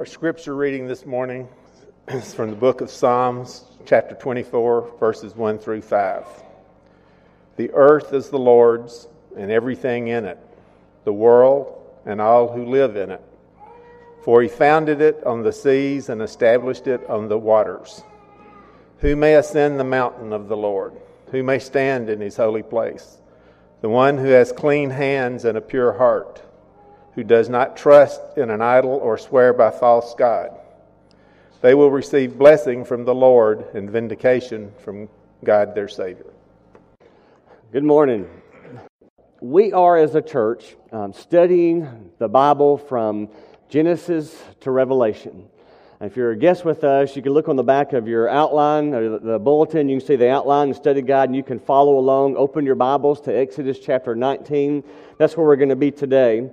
Our 0.00 0.06
scripture 0.06 0.54
reading 0.54 0.86
this 0.86 1.04
morning 1.04 1.46
is 2.08 2.32
from 2.32 2.48
the 2.48 2.56
book 2.56 2.80
of 2.80 2.88
Psalms, 2.88 3.64
chapter 3.84 4.14
24, 4.14 4.92
verses 4.98 5.36
1 5.36 5.58
through 5.58 5.82
5. 5.82 6.24
The 7.58 7.70
earth 7.74 8.14
is 8.14 8.30
the 8.30 8.38
Lord's 8.38 9.06
and 9.36 9.50
everything 9.50 10.08
in 10.08 10.24
it, 10.24 10.38
the 11.04 11.12
world 11.12 11.86
and 12.06 12.18
all 12.18 12.50
who 12.50 12.64
live 12.64 12.96
in 12.96 13.10
it. 13.10 13.20
For 14.22 14.40
he 14.40 14.48
founded 14.48 15.02
it 15.02 15.22
on 15.26 15.42
the 15.42 15.52
seas 15.52 16.08
and 16.08 16.22
established 16.22 16.86
it 16.86 17.04
on 17.06 17.28
the 17.28 17.36
waters. 17.36 18.02
Who 19.00 19.16
may 19.16 19.34
ascend 19.34 19.78
the 19.78 19.84
mountain 19.84 20.32
of 20.32 20.48
the 20.48 20.56
Lord? 20.56 20.94
Who 21.30 21.42
may 21.42 21.58
stand 21.58 22.08
in 22.08 22.22
his 22.22 22.38
holy 22.38 22.62
place? 22.62 23.18
The 23.82 23.90
one 23.90 24.16
who 24.16 24.28
has 24.28 24.50
clean 24.50 24.88
hands 24.88 25.44
and 25.44 25.58
a 25.58 25.60
pure 25.60 25.92
heart, 25.92 26.40
who 27.14 27.24
does 27.24 27.48
not 27.48 27.76
trust 27.76 28.20
in 28.36 28.50
an 28.50 28.62
idol 28.62 28.92
or 28.92 29.18
swear 29.18 29.52
by 29.52 29.70
false 29.70 30.14
God. 30.14 30.50
They 31.60 31.74
will 31.74 31.90
receive 31.90 32.38
blessing 32.38 32.84
from 32.84 33.04
the 33.04 33.14
Lord 33.14 33.66
and 33.74 33.90
vindication 33.90 34.72
from 34.78 35.08
God 35.44 35.74
their 35.74 35.88
Savior. 35.88 36.32
Good 37.72 37.84
morning. 37.84 38.28
We 39.40 39.72
are, 39.72 39.96
as 39.96 40.14
a 40.14 40.22
church, 40.22 40.76
um, 40.92 41.12
studying 41.12 42.10
the 42.18 42.28
Bible 42.28 42.78
from 42.78 43.28
Genesis 43.68 44.36
to 44.60 44.70
Revelation. 44.70 45.48
If 46.00 46.16
you're 46.16 46.30
a 46.30 46.36
guest 46.36 46.64
with 46.64 46.82
us, 46.82 47.14
you 47.14 47.20
can 47.20 47.32
look 47.32 47.48
on 47.48 47.56
the 47.56 47.62
back 47.62 47.92
of 47.92 48.08
your 48.08 48.26
outline, 48.26 48.94
or 48.94 49.18
the 49.18 49.38
bulletin. 49.38 49.88
You 49.88 49.98
can 49.98 50.06
see 50.06 50.16
the 50.16 50.30
outline 50.30 50.68
and 50.68 50.76
study 50.76 51.02
guide, 51.02 51.28
and 51.28 51.36
you 51.36 51.42
can 51.42 51.58
follow 51.58 51.98
along. 51.98 52.36
Open 52.36 52.64
your 52.64 52.74
Bibles 52.74 53.20
to 53.22 53.36
Exodus 53.36 53.78
chapter 53.78 54.16
19. 54.16 54.82
That's 55.18 55.36
where 55.36 55.46
we're 55.46 55.56
going 55.56 55.68
to 55.68 55.76
be 55.76 55.90
today. 55.90 56.50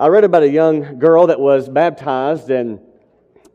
I 0.00 0.06
read 0.06 0.24
about 0.24 0.42
a 0.42 0.48
young 0.48 0.98
girl 0.98 1.26
that 1.26 1.38
was 1.38 1.68
baptized, 1.68 2.48
and 2.48 2.80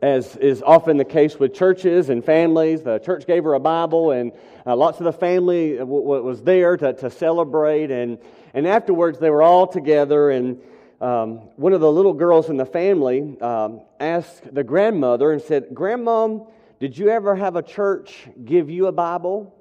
as 0.00 0.36
is 0.36 0.62
often 0.62 0.96
the 0.96 1.04
case 1.04 1.40
with 1.40 1.52
churches 1.52 2.08
and 2.08 2.24
families, 2.24 2.82
the 2.82 3.00
church 3.00 3.26
gave 3.26 3.42
her 3.42 3.54
a 3.54 3.58
Bible, 3.58 4.12
and 4.12 4.30
uh, 4.64 4.76
lots 4.76 5.00
of 5.00 5.06
the 5.06 5.12
family 5.12 5.76
w- 5.76 6.02
w- 6.02 6.22
was 6.22 6.44
there 6.44 6.76
to, 6.76 6.92
to 6.92 7.10
celebrate. 7.10 7.90
And, 7.90 8.18
and 8.54 8.64
afterwards, 8.64 9.18
they 9.18 9.28
were 9.28 9.42
all 9.42 9.66
together, 9.66 10.30
and 10.30 10.60
um, 11.00 11.38
one 11.56 11.72
of 11.72 11.80
the 11.80 11.90
little 11.90 12.14
girls 12.14 12.48
in 12.48 12.56
the 12.56 12.64
family 12.64 13.36
um, 13.40 13.80
asked 13.98 14.54
the 14.54 14.62
grandmother 14.62 15.32
and 15.32 15.42
said, 15.42 15.74
Grandma, 15.74 16.38
did 16.78 16.96
you 16.96 17.08
ever 17.08 17.34
have 17.34 17.56
a 17.56 17.62
church 17.62 18.28
give 18.44 18.70
you 18.70 18.86
a 18.86 18.92
Bible? 18.92 19.52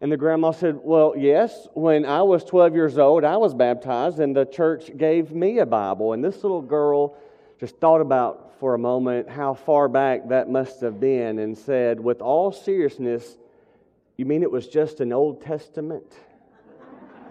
And 0.00 0.12
the 0.12 0.16
grandma 0.16 0.52
said, 0.52 0.78
Well, 0.82 1.14
yes. 1.16 1.66
When 1.74 2.04
I 2.04 2.22
was 2.22 2.44
12 2.44 2.74
years 2.74 2.98
old, 2.98 3.24
I 3.24 3.36
was 3.36 3.54
baptized, 3.54 4.20
and 4.20 4.34
the 4.34 4.44
church 4.44 4.96
gave 4.96 5.32
me 5.32 5.58
a 5.58 5.66
Bible. 5.66 6.12
And 6.12 6.24
this 6.24 6.42
little 6.42 6.62
girl 6.62 7.16
just 7.58 7.76
thought 7.78 8.00
about 8.00 8.58
for 8.60 8.74
a 8.74 8.78
moment 8.78 9.28
how 9.28 9.54
far 9.54 9.88
back 9.88 10.28
that 10.28 10.48
must 10.48 10.80
have 10.80 11.00
been 11.00 11.38
and 11.38 11.56
said, 11.56 11.98
with 12.00 12.20
all 12.20 12.52
seriousness, 12.52 13.38
You 14.16 14.24
mean 14.24 14.42
it 14.42 14.50
was 14.50 14.68
just 14.68 15.00
an 15.00 15.12
Old 15.12 15.42
Testament? 15.42 16.18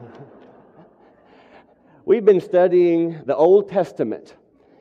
We've 2.06 2.24
been 2.24 2.42
studying 2.42 3.22
the 3.26 3.36
Old 3.36 3.70
Testament. 3.70 4.36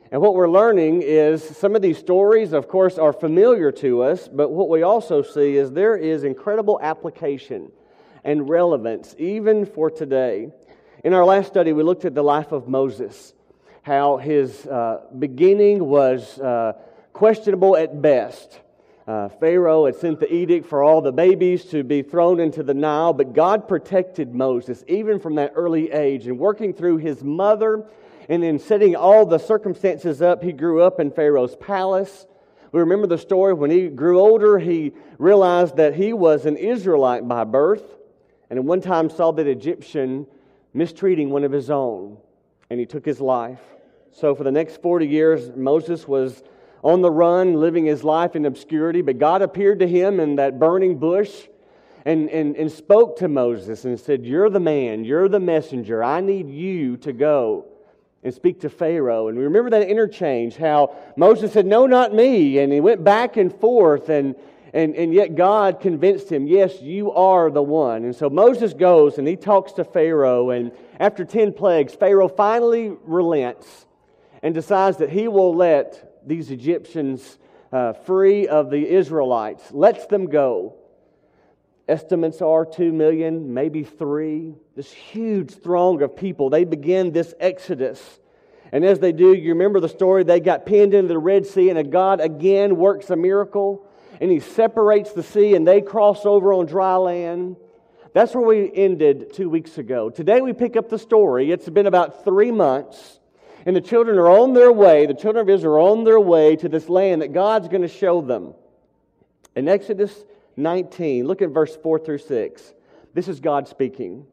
And 0.09 0.21
what 0.21 0.35
we're 0.35 0.49
learning 0.49 1.01
is 1.01 1.43
some 1.43 1.75
of 1.75 1.81
these 1.81 1.97
stories, 1.97 2.53
of 2.53 2.69
course, 2.69 2.97
are 2.97 3.11
familiar 3.11 3.73
to 3.73 4.03
us, 4.03 4.29
but 4.29 4.49
what 4.51 4.69
we 4.69 4.81
also 4.81 5.21
see 5.21 5.57
is 5.57 5.71
there 5.71 5.97
is 5.97 6.23
incredible 6.23 6.79
application 6.81 7.69
and 8.23 8.47
relevance 8.47 9.15
even 9.17 9.65
for 9.65 9.91
today. 9.91 10.49
In 11.03 11.13
our 11.13 11.25
last 11.25 11.47
study, 11.47 11.73
we 11.73 11.83
looked 11.83 12.05
at 12.05 12.15
the 12.15 12.23
life 12.23 12.53
of 12.53 12.69
Moses, 12.69 13.33
how 13.81 14.15
his 14.15 14.65
uh, 14.67 15.01
beginning 15.19 15.83
was 15.83 16.39
uh, 16.39 16.73
questionable 17.11 17.75
at 17.75 18.01
best. 18.01 18.61
Uh, 19.05 19.27
Pharaoh 19.27 19.87
had 19.87 19.95
sent 19.95 20.21
the 20.21 20.33
edict 20.33 20.67
for 20.67 20.83
all 20.83 21.01
the 21.01 21.11
babies 21.11 21.65
to 21.65 21.83
be 21.83 22.01
thrown 22.01 22.39
into 22.39 22.63
the 22.63 22.73
Nile, 22.73 23.11
but 23.11 23.33
God 23.33 23.67
protected 23.67 24.33
Moses 24.33 24.85
even 24.87 25.19
from 25.19 25.35
that 25.35 25.51
early 25.55 25.91
age. 25.91 26.27
And 26.27 26.39
working 26.39 26.73
through 26.73 26.97
his 26.97 27.23
mother 27.23 27.85
and 28.29 28.43
then 28.43 28.59
setting 28.59 28.95
all 28.95 29.25
the 29.25 29.37
circumstances 29.37 30.21
up, 30.21 30.43
he 30.43 30.51
grew 30.51 30.81
up 30.81 30.99
in 30.99 31.11
Pharaoh's 31.11 31.55
palace. 31.55 32.25
We 32.71 32.81
remember 32.81 33.07
the 33.07 33.17
story 33.17 33.53
when 33.53 33.71
he 33.71 33.87
grew 33.87 34.19
older, 34.19 34.59
he 34.59 34.93
realized 35.17 35.77
that 35.77 35.95
he 35.95 36.13
was 36.13 36.45
an 36.45 36.57
Israelite 36.57 37.27
by 37.27 37.45
birth, 37.45 37.83
and 38.49 38.59
at 38.59 38.65
one 38.65 38.81
time 38.81 39.09
saw 39.09 39.31
that 39.31 39.47
Egyptian 39.47 40.27
mistreating 40.73 41.29
one 41.29 41.43
of 41.43 41.51
his 41.51 41.69
own, 41.69 42.17
and 42.69 42.79
he 42.79 42.85
took 42.85 43.05
his 43.05 43.21
life. 43.21 43.61
So 44.11 44.35
for 44.35 44.43
the 44.43 44.51
next 44.51 44.81
40 44.81 45.07
years, 45.07 45.55
Moses 45.55 46.07
was 46.07 46.43
on 46.83 47.01
the 47.01 47.11
run, 47.11 47.53
living 47.53 47.85
his 47.85 48.03
life 48.03 48.35
in 48.35 48.45
obscurity. 48.45 49.01
But 49.01 49.19
God 49.19 49.41
appeared 49.41 49.79
to 49.79 49.87
him 49.87 50.19
in 50.19 50.35
that 50.35 50.59
burning 50.59 50.97
bush 50.97 51.47
and, 52.05 52.29
and, 52.29 52.55
and 52.55 52.71
spoke 52.71 53.17
to 53.17 53.27
Moses 53.27 53.85
and 53.85 53.99
said, 53.99 54.25
You're 54.25 54.49
the 54.49 54.59
man, 54.59 55.03
you're 55.03 55.29
the 55.29 55.39
messenger. 55.39 56.03
I 56.03 56.21
need 56.21 56.49
you 56.49 56.97
to 56.97 57.13
go 57.13 57.65
and 58.27 58.35
speak 58.35 58.59
to 58.59 58.69
Pharaoh. 58.69 59.29
And 59.29 59.37
we 59.37 59.45
remember 59.45 59.69
that 59.69 59.87
interchange, 59.87 60.57
how 60.57 60.95
Moses 61.15 61.53
said, 61.53 61.65
No, 61.65 61.85
not 61.87 62.13
me. 62.13 62.59
And 62.59 62.71
he 62.73 62.81
went 62.81 63.03
back 63.03 63.37
and 63.37 63.57
forth, 63.57 64.09
and, 64.09 64.35
and, 64.73 64.95
and 64.95 65.13
yet 65.13 65.35
God 65.35 65.79
convinced 65.79 66.29
him, 66.29 66.45
Yes, 66.45 66.81
you 66.81 67.11
are 67.13 67.49
the 67.49 67.63
one. 67.63 68.03
And 68.03 68.13
so 68.13 68.29
Moses 68.29 68.73
goes 68.73 69.17
and 69.17 69.25
he 69.25 69.37
talks 69.37 69.71
to 69.73 69.85
Pharaoh. 69.85 70.49
And 70.49 70.73
after 70.99 71.23
10 71.23 71.53
plagues, 71.53 71.95
Pharaoh 71.95 72.27
finally 72.27 72.95
relents 73.05 73.85
and 74.43 74.53
decides 74.53 74.97
that 74.97 75.09
he 75.09 75.29
will 75.29 75.55
let 75.55 76.27
these 76.27 76.51
Egyptians 76.51 77.37
uh, 77.71 77.93
free 77.93 78.47
of 78.47 78.69
the 78.69 78.89
Israelites, 78.89 79.71
lets 79.71 80.05
them 80.07 80.27
go. 80.27 80.75
Estimates 81.87 82.41
are 82.41 82.65
2 82.65 82.91
million, 82.91 83.53
maybe 83.53 83.83
3. 83.85 84.55
This 84.77 84.93
huge 84.93 85.55
throng 85.55 86.03
of 86.03 86.15
people. 86.15 86.51
They 86.51 86.63
begin 86.63 87.11
this 87.11 87.33
exodus. 87.39 88.19
And 88.71 88.85
as 88.85 88.99
they 88.99 89.11
do, 89.11 89.33
you 89.33 89.49
remember 89.49 89.79
the 89.79 89.89
story, 89.89 90.23
they 90.23 90.39
got 90.39 90.67
pinned 90.67 90.93
into 90.93 91.07
the 91.07 91.17
Red 91.17 91.47
Sea, 91.47 91.71
and 91.71 91.91
God 91.91 92.21
again 92.21 92.75
works 92.75 93.09
a 93.09 93.15
miracle, 93.15 93.87
and 94.21 94.29
He 94.29 94.39
separates 94.39 95.13
the 95.13 95.23
sea, 95.23 95.55
and 95.55 95.67
they 95.67 95.81
cross 95.81 96.27
over 96.27 96.53
on 96.53 96.67
dry 96.67 96.95
land. 96.97 97.55
That's 98.13 98.35
where 98.35 98.45
we 98.45 98.71
ended 98.71 99.33
two 99.33 99.49
weeks 99.49 99.79
ago. 99.79 100.11
Today 100.11 100.41
we 100.41 100.53
pick 100.53 100.77
up 100.77 100.89
the 100.89 100.99
story. 100.99 101.51
It's 101.51 101.67
been 101.67 101.87
about 101.87 102.23
three 102.23 102.51
months 102.51 103.19
and 103.65 103.75
the 103.75 103.81
children 103.81 104.17
are 104.17 104.29
on 104.29 104.53
their 104.53 104.71
way, 104.71 105.07
the 105.07 105.13
children 105.13 105.41
of 105.41 105.49
Israel 105.49 105.73
are 105.73 105.79
on 105.79 106.05
their 106.05 106.21
way 106.21 106.55
to 106.55 106.69
this 106.69 106.87
land 106.87 107.21
that 107.21 107.33
God's 107.33 107.67
going 107.67 107.81
to 107.81 107.89
show 107.89 108.21
them. 108.21 108.53
In 109.57 109.67
Exodus 109.67 110.23
19, 110.55 111.27
look 111.27 111.41
at 111.41 111.49
verse 111.49 111.75
4 111.75 111.99
through 111.99 112.19
6. 112.19 112.73
This 113.13 113.27
is 113.27 113.41
God 113.41 113.67
speaking. 113.67 114.25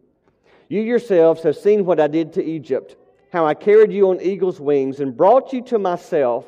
You 0.69 0.80
yourselves 0.80 1.42
have 1.42 1.56
seen 1.56 1.84
what 1.84 2.00
I 2.00 2.06
did 2.06 2.32
to 2.34 2.44
Egypt, 2.44 2.97
how 3.32 3.47
I 3.47 3.54
carried 3.54 3.92
you 3.92 4.10
on 4.10 4.20
eagle's 4.20 4.60
wings 4.60 5.00
and 5.00 5.16
brought 5.16 5.52
you 5.52 5.62
to 5.62 5.78
myself. 5.78 6.47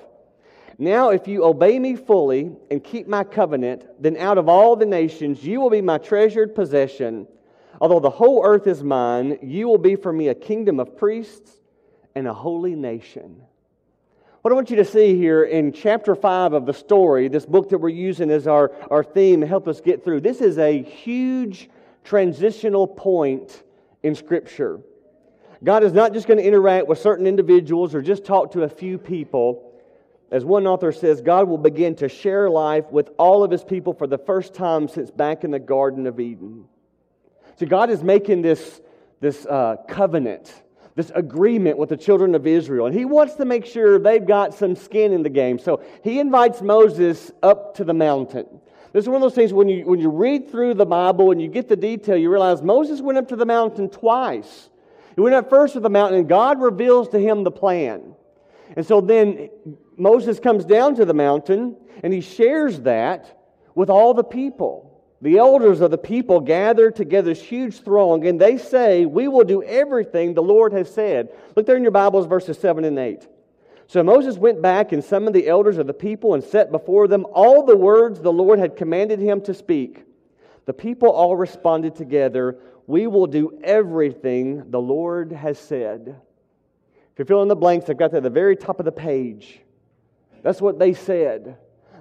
Now, 0.79 1.11
if 1.11 1.27
you 1.27 1.45
obey 1.45 1.79
me 1.79 1.97
fully 1.97 2.53
and 2.71 2.83
keep 2.83 3.09
my 3.09 3.25
covenant, 3.25 3.87
then 4.01 4.17
out 4.17 4.39
of 4.39 4.49
all 4.49 4.77
the 4.77 4.87
nations 4.87 5.45
you 5.45 5.61
will 5.61 5.71
be 5.71 5.81
my 5.81 5.99
treasured 5.99 6.55
possession. 6.55 7.27
Although 7.81 8.01
the 8.01 8.11
whole 8.11 8.45
earth 8.45 8.67
is 8.67 8.83
mine, 8.83 9.39
you 9.43 9.69
will 9.69 9.79
be 9.79 9.97
for 9.97 10.13
me 10.13 10.29
a 10.29 10.35
kingdom 10.35 10.81
of 10.81 10.97
priests 10.97 11.53
and 12.15 12.27
a 12.27 12.35
holy 12.35 12.75
nation. 12.75 13.43
What 14.43 14.53
I 14.53 14.55
want 14.55 14.71
you 14.71 14.77
to 14.77 14.85
see 14.85 15.17
here 15.17 15.45
in 15.45 15.73
chapter 15.73 16.15
5 16.15 16.53
of 16.53 16.67
the 16.67 16.73
story, 16.73 17.29
this 17.29 17.45
book 17.45 17.69
that 17.71 17.79
we're 17.79 17.89
using 17.89 18.31
as 18.31 18.47
our, 18.47 18.71
our 18.91 19.03
theme 19.03 19.41
to 19.41 19.47
help 19.47 19.67
us 19.67 19.81
get 19.81 20.05
through, 20.05 20.21
this 20.21 20.41
is 20.41 20.57
a 20.59 20.83
huge 20.83 21.69
transitional 22.05 22.87
point 22.87 23.65
in 24.07 24.15
Scripture. 24.15 24.81
God 25.65 25.83
is 25.83 25.93
not 25.93 26.13
just 26.13 26.27
going 26.27 26.39
to 26.39 26.45
interact 26.45 26.87
with 26.87 26.99
certain 26.99 27.27
individuals 27.27 27.95
or 27.95 28.03
just 28.03 28.25
talk 28.25 28.53
to 28.53 28.63
a 28.63 28.69
few 28.69 28.99
people. 28.99 29.73
As 30.31 30.45
one 30.45 30.67
author 30.67 30.93
says, 30.93 31.21
God 31.21 31.49
will 31.49 31.59
begin 31.59 31.97
to 31.97 32.09
share 32.09 32.49
life 32.49 32.85
with 32.91 33.11
all 33.19 33.43
of 33.43 33.51
his 33.51 33.65
people 33.65 33.93
for 33.93 34.07
the 34.07 34.19
first 34.19 34.55
time 34.55 34.87
since 34.89 35.11
back 35.11 35.45
in 35.45 35.51
the 35.51 35.59
Garden 35.59 36.07
of 36.07 36.21
Eden. 36.21 36.67
So 37.57 37.67
God 37.67 37.91
is 37.91 38.03
making 38.03 38.43
this, 38.43 38.81
this 39.21 39.45
uh, 39.47 39.77
covenant 39.89 40.63
this 40.97 41.13
agreement 41.15 41.77
with 41.77 41.91
the 41.91 41.97
children 41.97 42.35
of 42.35 42.47
Israel. 42.47 42.87
And 42.87 42.95
he 42.95 43.05
wants 43.05 43.35
to 43.35 43.45
make 43.45 43.67
sure 43.67 43.99
they've 43.99 44.27
got 44.27 44.55
some 44.55 44.75
skin 44.75 45.13
in 45.13 45.23
the 45.23 45.29
game. 45.29 45.59
So 45.59 45.83
he 46.03 46.19
invites 46.19 46.63
Moses 46.63 47.31
up 47.43 47.75
to 47.75 47.85
the 47.85 47.93
mountain. 47.93 48.47
This 48.97 49.05
is 49.05 49.11
one 49.11 49.17
of 49.17 49.21
those 49.21 49.35
things 49.35 49.53
when 49.53 49.69
you, 49.69 49.85
when 49.85 50.01
you 50.01 50.09
read 50.09 50.51
through 50.51 50.73
the 50.73 50.87
Bible 50.87 51.31
and 51.31 51.39
you 51.39 51.49
get 51.49 51.69
the 51.69 51.77
detail, 51.77 52.17
you 52.17 52.31
realize 52.31 52.63
Moses 52.63 53.03
went 53.03 53.19
up 53.19 53.29
to 53.29 53.37
the 53.37 53.45
mountain 53.45 53.91
twice. 53.91 54.71
He 55.15 55.21
went 55.21 55.35
up 55.35 55.51
first 55.51 55.75
to 55.75 55.81
the 55.81 55.91
mountain, 55.91 56.21
and 56.21 56.27
God 56.27 56.63
reveals 56.63 57.11
to 57.11 57.19
him 57.19 57.45
the 57.45 57.51
plan. 57.51 58.15
And 58.75 58.87
so 58.87 59.03
then 59.03 59.51
Moses 59.99 60.41
comes 60.41 60.65
down 60.65 60.95
to 60.95 61.05
the 61.05 61.13
mountain 61.13 61.77
and 62.03 62.11
he 62.11 62.23
shares 62.23 62.81
that 62.81 63.39
with 63.75 63.91
all 63.91 64.15
the 64.15 64.25
people. 64.25 65.05
The 65.21 65.37
elders 65.37 65.83
of 65.83 65.91
the 65.91 65.99
people 65.99 66.41
gather 66.41 66.91
together 66.91 67.29
this 67.29 67.43
huge 67.43 67.83
throng, 67.83 68.27
and 68.27 68.41
they 68.41 68.57
say, 68.57 69.05
We 69.05 69.29
will 69.29 69.45
do 69.45 69.63
everything 69.63 70.33
the 70.33 70.43
Lord 70.43 70.73
has 70.73 70.91
said. 70.91 71.29
Look 71.55 71.67
there 71.67 71.77
in 71.77 71.83
your 71.83 71.93
Bibles, 71.93 72.25
verses 72.25 72.59
7 72.59 72.83
and 72.87 72.99
8. 72.99 73.29
So 73.89 74.03
Moses 74.03 74.37
went 74.37 74.61
back 74.61 74.93
and 74.93 75.03
summoned 75.03 75.35
the 75.35 75.47
elders 75.47 75.79
of 75.79 75.87
the 75.87 75.95
people 75.95 76.35
and 76.35 76.43
set 76.43 76.73
before 76.73 77.07
them 77.07 77.27
all 77.33 77.65
the 77.65 77.77
words 77.77 78.21
the 78.21 78.33
Lord 78.33 78.59
had 78.59 78.77
commanded 78.77 79.21
him 79.21 79.41
to 79.43 79.55
speak. 79.55 80.05
The 80.65 80.73
people 80.73 81.11
all 81.11 81.37
responded 81.37 81.95
together, 81.95 82.59
We 82.87 83.07
will 83.07 83.29
do 83.29 83.59
everything 83.63 84.71
the 84.71 84.81
Lord 84.81 85.31
has 85.33 85.59
said. 85.59 86.21
If 87.13 87.21
you 87.21 87.25
fill 87.25 87.43
in 87.43 87.49
the 87.49 87.57
blanks, 87.57 87.89
I've 87.89 87.97
got 87.97 88.11
that 88.11 88.19
at 88.19 88.23
the 88.25 88.31
very 88.31 88.57
top 88.57 88.81
of 88.81 88.85
the 88.85 88.93
page. 88.93 89.61
That's 90.43 90.61
what 90.61 90.79
they 90.79 90.93
said. 90.93 91.57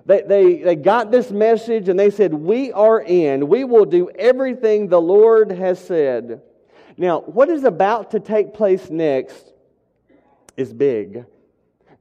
They, 0.08 0.22
they, 0.24 0.58
they 0.62 0.76
got 0.76 1.12
this 1.12 1.31
message 1.31 1.88
and 1.88 2.00
they 2.00 2.10
said, 2.10 2.34
We 2.34 2.72
are 2.72 3.00
in. 3.00 3.48
We 3.48 3.64
will 3.64 3.86
do 3.86 4.10
everything 4.10 4.88
the 4.88 5.02
Lord 5.02 5.52
has 5.52 5.80
said. 5.80 6.42
Now, 6.98 7.22
what 7.22 7.50
is 7.50 7.64
about 7.64 8.12
to 8.12 8.20
take 8.20 8.54
place 8.54 8.90
next 8.90 9.54
is 10.58 10.74
big. 10.74 11.26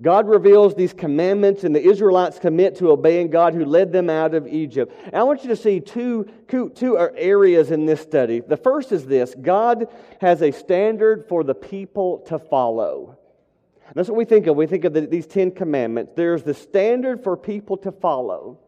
God 0.05 0.29
reveals 0.29 0.75
these 0.75 0.93
commandments, 0.93 1.65
and 1.65 1.75
the 1.75 1.83
Israelites 1.83 2.39
commit 2.39 2.77
to 2.77 2.91
obeying 2.91 3.31
God 3.31 3.55
who 3.55 3.65
led 3.65 3.91
them 3.91 4.11
out 4.11 4.35
of 4.35 4.47
Egypt. 4.47 4.95
And 5.07 5.17
I 5.17 5.23
want 5.23 5.43
you 5.43 5.49
to 5.49 5.57
see 5.57 5.81
two, 5.81 6.31
two 6.47 6.99
areas 7.17 7.71
in 7.71 7.87
this 7.87 8.03
study. 8.03 8.41
The 8.41 8.59
first 8.59 8.93
is 8.93 9.07
this 9.07 9.35
God 9.35 9.89
has 10.21 10.43
a 10.43 10.51
standard 10.51 11.25
for 11.27 11.43
the 11.43 11.55
people 11.55 12.19
to 12.29 12.39
follow. 12.39 13.17
That's 13.95 14.11
what 14.11 14.19
we 14.19 14.27
think 14.27 14.47
of. 14.47 14.57
We 14.57 14.67
think 14.67 14.85
of 14.85 14.93
the, 14.93 15.03
these 15.03 15.27
Ten 15.27 15.51
Commandments. 15.51 16.13
There's 16.15 16.43
the 16.43 16.55
standard 16.55 17.25
for 17.25 17.35
people 17.35 17.79
to 17.79 17.91
follow. 17.93 18.59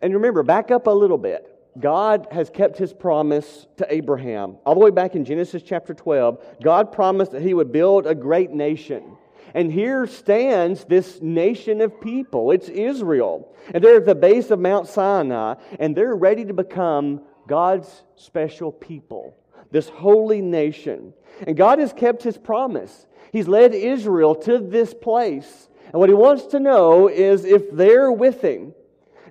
And 0.00 0.14
remember, 0.14 0.42
back 0.42 0.70
up 0.70 0.86
a 0.86 0.90
little 0.90 1.18
bit. 1.18 1.52
God 1.78 2.28
has 2.30 2.48
kept 2.48 2.78
his 2.78 2.94
promise 2.94 3.66
to 3.76 3.92
Abraham. 3.92 4.56
All 4.64 4.72
the 4.72 4.80
way 4.80 4.90
back 4.90 5.14
in 5.14 5.26
Genesis 5.26 5.62
chapter 5.62 5.92
12, 5.92 6.62
God 6.62 6.92
promised 6.92 7.32
that 7.32 7.42
he 7.42 7.52
would 7.52 7.72
build 7.72 8.06
a 8.06 8.14
great 8.14 8.52
nation. 8.52 9.18
And 9.54 9.72
here 9.72 10.06
stands 10.06 10.84
this 10.84 11.20
nation 11.22 11.80
of 11.80 12.00
people. 12.00 12.50
It's 12.50 12.68
Israel. 12.68 13.54
And 13.72 13.82
they're 13.82 13.96
at 13.96 14.06
the 14.06 14.14
base 14.14 14.50
of 14.50 14.58
Mount 14.58 14.88
Sinai, 14.88 15.54
and 15.78 15.96
they're 15.96 16.14
ready 16.14 16.44
to 16.44 16.52
become 16.52 17.22
God's 17.46 18.02
special 18.16 18.72
people, 18.72 19.36
this 19.70 19.88
holy 19.88 20.40
nation. 20.40 21.12
And 21.46 21.56
God 21.56 21.78
has 21.78 21.92
kept 21.92 22.22
his 22.22 22.36
promise. 22.36 23.06
He's 23.32 23.48
led 23.48 23.74
Israel 23.74 24.34
to 24.34 24.58
this 24.58 24.94
place. 24.94 25.68
And 25.92 26.00
what 26.00 26.08
he 26.08 26.14
wants 26.14 26.46
to 26.46 26.60
know 26.60 27.08
is 27.08 27.44
if 27.44 27.70
they're 27.70 28.10
with 28.10 28.40
him. 28.42 28.74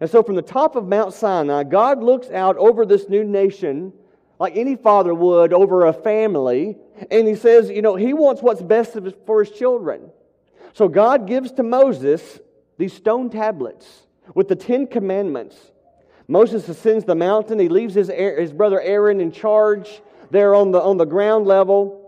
And 0.02 0.10
so 0.10 0.24
from 0.24 0.36
the 0.36 0.42
top 0.42 0.76
of 0.76 0.88
Mount 0.88 1.14
Sinai, 1.14 1.64
God 1.64 2.04
looks 2.04 2.30
out 2.30 2.58
over 2.58 2.86
this 2.86 3.08
new 3.10 3.24
nation 3.24 3.94
like 4.40 4.56
any 4.56 4.76
father 4.76 5.14
would 5.14 5.54
over 5.54 5.86
a 5.86 5.94
family. 5.94 6.78
And 7.12 7.28
he 7.28 7.36
says, 7.36 7.70
you 7.70 7.82
know, 7.82 7.96
he 7.96 8.14
wants 8.14 8.42
what's 8.42 8.62
best 8.62 8.98
for 9.26 9.44
his 9.44 9.52
children. 9.52 10.10
So 10.74 10.88
God 10.88 11.28
gives 11.28 11.52
to 11.54 11.64
Moses 11.64 12.40
these 12.78 12.94
stone 12.94 13.30
tablets 13.30 14.04
with 14.34 14.48
the 14.48 14.56
Ten 14.56 14.88
Commandments. 14.88 15.56
Moses 16.28 16.68
ascends 16.68 17.06
the 17.06 17.16
mountain. 17.16 17.60
He 17.60 17.70
leaves 17.70 17.94
his, 17.94 18.08
his 18.10 18.52
brother 18.52 18.82
Aaron 18.82 19.22
in 19.22 19.32
charge 19.32 20.02
there 20.32 20.56
on 20.56 20.72
the, 20.72 20.82
on 20.82 20.98
the 20.98 21.06
ground 21.06 21.46
level. 21.46 22.02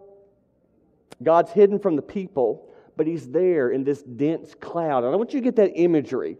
God's 1.22 1.52
hidden 1.52 1.80
from 1.80 1.96
the 1.96 2.02
people, 2.02 2.70
but 2.96 3.08
he's 3.08 3.28
there 3.30 3.70
in 3.70 3.84
this 3.84 4.02
dense 4.04 4.56
cloud. 4.56 5.04
And 5.04 5.14
I 5.14 5.16
want 5.16 5.34
you 5.34 5.40
to 5.40 5.44
get 5.44 5.56
that 5.58 5.72
imagery. 5.76 6.38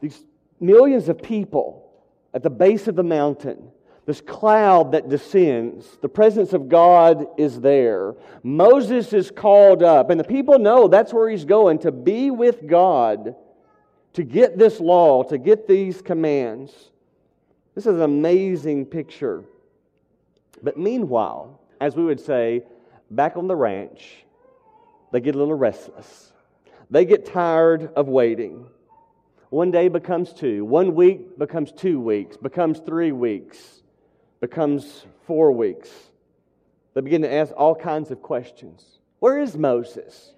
These 0.00 0.24
millions 0.60 1.08
of 1.08 1.22
people 1.22 1.92
at 2.34 2.42
the 2.42 2.50
base 2.50 2.88
of 2.88 2.96
the 2.96 3.02
mountain, 3.02 3.70
this 4.06 4.20
cloud 4.20 4.92
that 4.92 5.08
descends, 5.08 5.86
the 6.00 6.08
presence 6.08 6.52
of 6.52 6.68
God 6.68 7.26
is 7.38 7.60
there. 7.60 8.14
Moses 8.42 9.12
is 9.12 9.30
called 9.30 9.82
up, 9.82 10.10
and 10.10 10.18
the 10.18 10.24
people 10.24 10.58
know 10.58 10.88
that's 10.88 11.12
where 11.12 11.28
he's 11.28 11.44
going 11.44 11.78
to 11.80 11.92
be 11.92 12.30
with 12.30 12.66
God, 12.66 13.34
to 14.14 14.24
get 14.24 14.58
this 14.58 14.80
law, 14.80 15.22
to 15.24 15.38
get 15.38 15.68
these 15.68 16.02
commands. 16.02 16.72
This 17.74 17.86
is 17.86 17.94
an 17.94 18.02
amazing 18.02 18.86
picture. 18.86 19.44
But 20.62 20.76
meanwhile, 20.76 21.60
as 21.80 21.94
we 21.94 22.04
would 22.04 22.20
say, 22.20 22.64
back 23.10 23.36
on 23.36 23.46
the 23.46 23.56
ranch, 23.56 24.24
they 25.12 25.20
get 25.20 25.34
a 25.34 25.38
little 25.38 25.54
restless. 25.54 26.32
They 26.90 27.04
get 27.04 27.26
tired 27.26 27.92
of 27.94 28.08
waiting. 28.08 28.66
One 29.50 29.70
day 29.70 29.88
becomes 29.88 30.32
two. 30.32 30.64
One 30.64 30.94
week 30.94 31.38
becomes 31.38 31.72
two 31.72 32.00
weeks, 32.00 32.36
becomes 32.36 32.80
three 32.80 33.12
weeks, 33.12 33.79
becomes 34.40 35.04
four 35.26 35.52
weeks. 35.52 35.90
They 36.94 37.00
begin 37.00 37.22
to 37.22 37.32
ask 37.32 37.52
all 37.56 37.74
kinds 37.74 38.10
of 38.10 38.22
questions. 38.22 38.84
Where 39.20 39.38
is 39.38 39.56
Moses? 39.56 40.32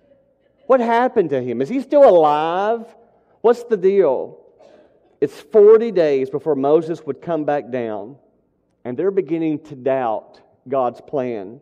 What 0.66 0.80
happened 0.80 1.30
to 1.30 1.40
him? 1.40 1.62
Is 1.62 1.68
he 1.68 1.80
still 1.80 2.08
alive? 2.08 2.84
What's 3.40 3.64
the 3.64 3.76
deal? 3.76 4.38
It's 5.20 5.40
40 5.40 5.92
days 5.92 6.30
before 6.30 6.56
Moses 6.56 7.04
would 7.06 7.22
come 7.22 7.44
back 7.44 7.70
down, 7.70 8.16
and 8.84 8.96
they're 8.96 9.12
beginning 9.12 9.60
to 9.66 9.76
doubt 9.76 10.40
God's 10.68 11.00
plan. 11.00 11.60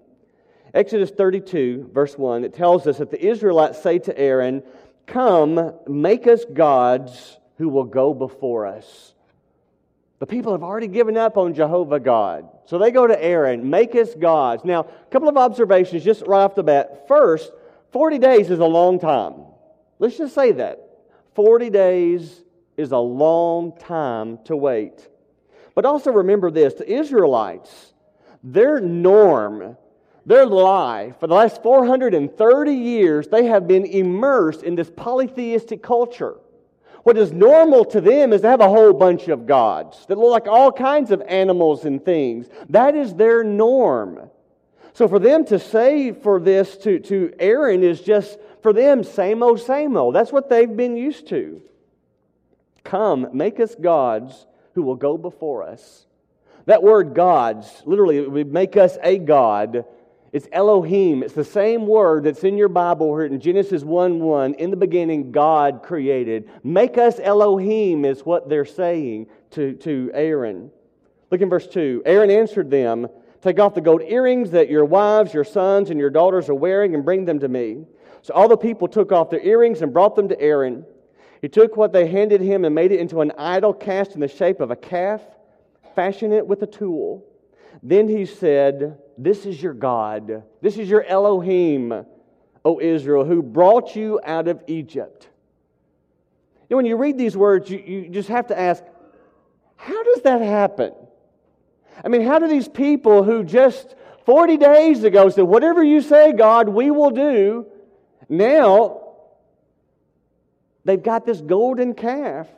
Exodus 0.73 1.11
32, 1.11 1.91
verse 1.93 2.17
1, 2.17 2.45
it 2.45 2.55
tells 2.55 2.87
us 2.87 2.99
that 2.99 3.11
the 3.11 3.23
Israelites 3.23 3.83
say 3.83 3.99
to 3.99 4.19
Aaron, 4.19 4.63
Come, 5.07 5.75
make 5.89 6.27
us 6.27 6.45
gods 6.45 7.39
who 7.59 7.69
will 7.69 7.85
go 7.85 8.15
before 8.15 8.67
us. 8.67 9.15
The 10.21 10.27
people 10.27 10.53
have 10.53 10.63
already 10.63 10.87
given 10.87 11.17
up 11.17 11.37
on 11.37 11.55
Jehovah 11.55 11.99
God. 11.99 12.49
So 12.67 12.79
they 12.79 12.91
go 12.91 13.07
to 13.07 13.23
Aaron, 13.23 13.69
make 13.69 13.95
us 13.95 14.15
gods. 14.15 14.65
Now, 14.65 14.81
a 14.83 15.11
couple 15.11 15.29
of 15.29 15.37
observations 15.37 16.05
just 16.05 16.23
right 16.27 16.45
off 16.45 16.55
the 16.55 16.63
bat. 16.63 17.09
First, 17.09 17.51
40 17.93 18.19
days 18.19 18.51
is 18.51 18.61
a 18.61 18.67
long 18.67 19.01
time. 19.01 19.35
Let's 19.99 20.19
just 20.19 20.35
say 20.35 20.53
that. 20.53 20.79
40 21.35 21.71
days 21.71 22.43
is 22.77 22.93
a 22.93 22.99
long 22.99 23.77
time 23.79 24.39
to 24.45 24.57
wait. 24.57 25.09
But 25.75 25.85
also 25.85 26.13
remember 26.13 26.51
this 26.51 26.75
the 26.75 26.91
Israelites, 26.91 27.95
their 28.43 28.79
norm 28.79 29.77
their 30.27 30.47
life, 30.47 31.19
for 31.19 31.27
the 31.27 31.35
last 31.35 31.63
430 31.63 32.73
years, 32.73 33.29
they 33.29 33.47
have 33.47 33.67
been 33.67 33.87
immersed 33.87 34.63
in 34.63 34.75
this 34.75 34.91
polytheistic 34.95 35.83
culture. 35.83 36.37
What 37.03 37.17
is 37.17 37.33
normal 37.33 37.85
to 37.87 38.01
them 38.01 38.33
is 38.33 38.43
to 38.43 38.49
have 38.49 38.61
a 38.61 38.69
whole 38.69 38.93
bunch 38.93 39.29
of 39.29 39.47
gods 39.47 40.05
that 40.07 40.19
look 40.19 40.31
like 40.31 40.47
all 40.47 40.71
kinds 40.71 41.11
of 41.11 41.23
animals 41.23 41.85
and 41.85 42.05
things. 42.05 42.49
That 42.69 42.95
is 42.95 43.15
their 43.15 43.43
norm. 43.43 44.31
So 44.93 45.09
for 45.09 45.19
them 45.19 45.45
to 45.47 45.59
say 45.59 46.13
for 46.13 46.41
this 46.41 46.77
to, 46.79 46.99
to 47.01 47.33
Aaron 47.39 47.83
is 47.83 48.01
just 48.01 48.39
for 48.63 48.73
them, 48.73 49.03
same 49.03 49.43
old, 49.43 49.61
same 49.61 49.97
old. 49.97 50.15
That's 50.15 50.33
what 50.33 50.51
they've 50.51 50.77
been 50.77 50.97
used 50.97 51.29
to. 51.29 51.63
Come, 52.85 53.29
make 53.33 53.61
us 53.61 53.75
gods 53.75 54.47
who 54.75 54.83
will 54.83 54.97
go 54.97 55.17
before 55.17 55.63
us. 55.63 56.07
That 56.67 56.83
word 56.83 57.15
gods, 57.15 57.83
literally, 57.87 58.19
it 58.19 58.31
would 58.31 58.53
make 58.53 58.77
us 58.77 58.99
a 59.03 59.19
God 59.19 59.85
it's 60.33 60.47
Elohim. 60.53 61.23
It's 61.23 61.35
the 61.35 61.45
same 61.45 61.87
word 61.87 62.25
that's 62.25 62.45
in 62.45 62.57
your 62.57 62.69
Bible 62.69 63.17
here 63.17 63.27
in 63.27 63.41
Genesis 63.41 63.83
1 63.83 64.21
1. 64.21 64.55
In 64.55 64.71
the 64.71 64.77
beginning, 64.77 65.33
God 65.33 65.83
created. 65.83 66.49
Make 66.63 66.99
us 66.99 67.19
Elohim, 67.21 68.05
is 68.05 68.21
what 68.21 68.49
they're 68.49 68.65
saying 68.65 69.27
to, 69.53 69.75
to 69.75 70.11
Aaron. 70.15 70.71
Look 71.31 71.41
in 71.41 71.49
verse 71.49 71.67
2. 71.67 72.03
Aaron 72.07 72.31
answered 72.31 72.71
them 72.71 73.09
Take 73.43 73.59
off 73.59 73.75
the 73.75 73.81
gold 73.81 74.03
earrings 74.03 74.51
that 74.51 74.69
your 74.69 74.85
wives, 74.85 75.33
your 75.33 75.45
sons, 75.45 75.91
and 75.91 75.99
your 75.99 76.11
daughters 76.11 76.49
are 76.49 76.55
wearing 76.55 76.95
and 76.95 77.05
bring 77.05 77.25
them 77.25 77.41
to 77.41 77.49
me. 77.49 77.87
So 78.23 78.35
all 78.35 78.49
the 78.49 78.57
people 78.57 78.87
took 78.87 79.13
off 79.13 79.31
their 79.31 79.41
earrings 79.41 79.81
and 79.81 79.93
brought 79.93 80.15
them 80.15 80.29
to 80.29 80.41
Aaron. 80.41 80.85
He 81.41 81.49
took 81.49 81.77
what 81.77 81.93
they 81.93 82.07
handed 82.07 82.43
him 82.43 82.67
and 82.67 82.75
made 82.75 82.93
it 82.93 83.01
into 83.01 83.23
an 83.23 83.33
idol 83.39 83.73
cast 83.73 84.13
in 84.13 84.21
the 84.21 84.29
shape 84.29 84.61
of 84.61 84.71
a 84.71 84.77
calf, 84.77 85.23
fashioned 85.95 86.35
it 86.35 86.47
with 86.47 86.63
a 86.63 86.67
tool. 86.67 87.25
Then 87.83 88.09
he 88.09 88.27
said, 88.27 88.99
This 89.23 89.45
is 89.45 89.63
your 89.63 89.75
God. 89.75 90.45
This 90.63 90.79
is 90.79 90.89
your 90.89 91.05
Elohim, 91.05 92.07
O 92.65 92.81
Israel, 92.81 93.27
who 93.27 93.43
brought 93.43 93.95
you 93.95 94.19
out 94.25 94.49
of 94.49 94.63
Egypt. 94.67 95.29
When 96.69 96.87
you 96.87 96.97
read 96.97 97.19
these 97.19 97.37
words, 97.37 97.69
you, 97.69 97.79
you 97.79 98.09
just 98.09 98.31
have 98.31 98.47
to 98.47 98.59
ask, 98.59 98.83
how 99.77 100.03
does 100.05 100.23
that 100.23 100.41
happen? 100.41 100.95
I 102.03 102.09
mean, 102.09 102.23
how 102.23 102.39
do 102.39 102.49
these 102.49 102.67
people 102.67 103.23
who 103.23 103.45
just 103.45 103.95
40 104.25 104.57
days 104.57 105.05
ago 105.05 105.29
said, 105.29 105.43
Whatever 105.43 105.85
you 105.85 106.01
say, 106.01 106.33
God, 106.33 106.71
we 106.71 106.91
will 106.91 107.11
do, 107.11 107.67
now 108.27 109.03
they've 110.87 111.03
got 111.03 111.27
this 111.27 111.43
golden 111.43 111.93
calf. 111.93 112.49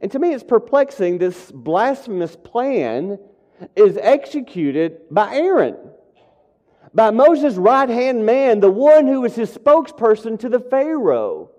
And 0.00 0.12
to 0.12 0.20
me, 0.20 0.34
it's 0.34 0.44
perplexing 0.44 1.18
this 1.18 1.50
blasphemous 1.50 2.36
plan 2.36 3.18
is 3.76 3.98
executed 4.00 5.00
by 5.10 5.34
Aaron, 5.34 5.76
by 6.94 7.10
Moses' 7.10 7.54
right 7.54 7.88
hand 7.88 8.26
man, 8.26 8.60
the 8.60 8.70
one 8.70 9.06
who 9.06 9.22
was 9.22 9.34
his 9.34 9.50
spokesperson 9.50 10.38
to 10.40 10.48
the 10.48 10.60
Pharaoh, 10.60 11.50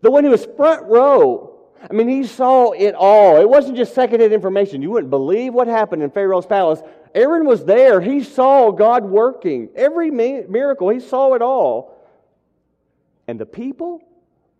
the 0.00 0.10
one 0.10 0.24
who 0.24 0.30
was 0.30 0.46
front 0.56 0.86
row. 0.86 1.54
I 1.88 1.92
mean, 1.92 2.08
he 2.08 2.24
saw 2.24 2.72
it 2.72 2.94
all. 2.94 3.40
It 3.40 3.48
wasn't 3.48 3.76
just 3.76 3.94
secondhand 3.94 4.32
information. 4.32 4.82
You 4.82 4.90
wouldn't 4.90 5.10
believe 5.10 5.54
what 5.54 5.68
happened 5.68 6.02
in 6.02 6.10
Pharaoh's 6.10 6.46
palace. 6.46 6.80
Aaron 7.14 7.46
was 7.46 7.64
there. 7.64 8.00
He 8.00 8.22
saw 8.22 8.72
God 8.72 9.04
working. 9.04 9.68
Every 9.76 10.10
miracle, 10.10 10.88
he 10.88 11.00
saw 11.00 11.34
it 11.34 11.42
all. 11.42 11.96
And 13.28 13.38
the 13.38 13.46
people, 13.46 14.02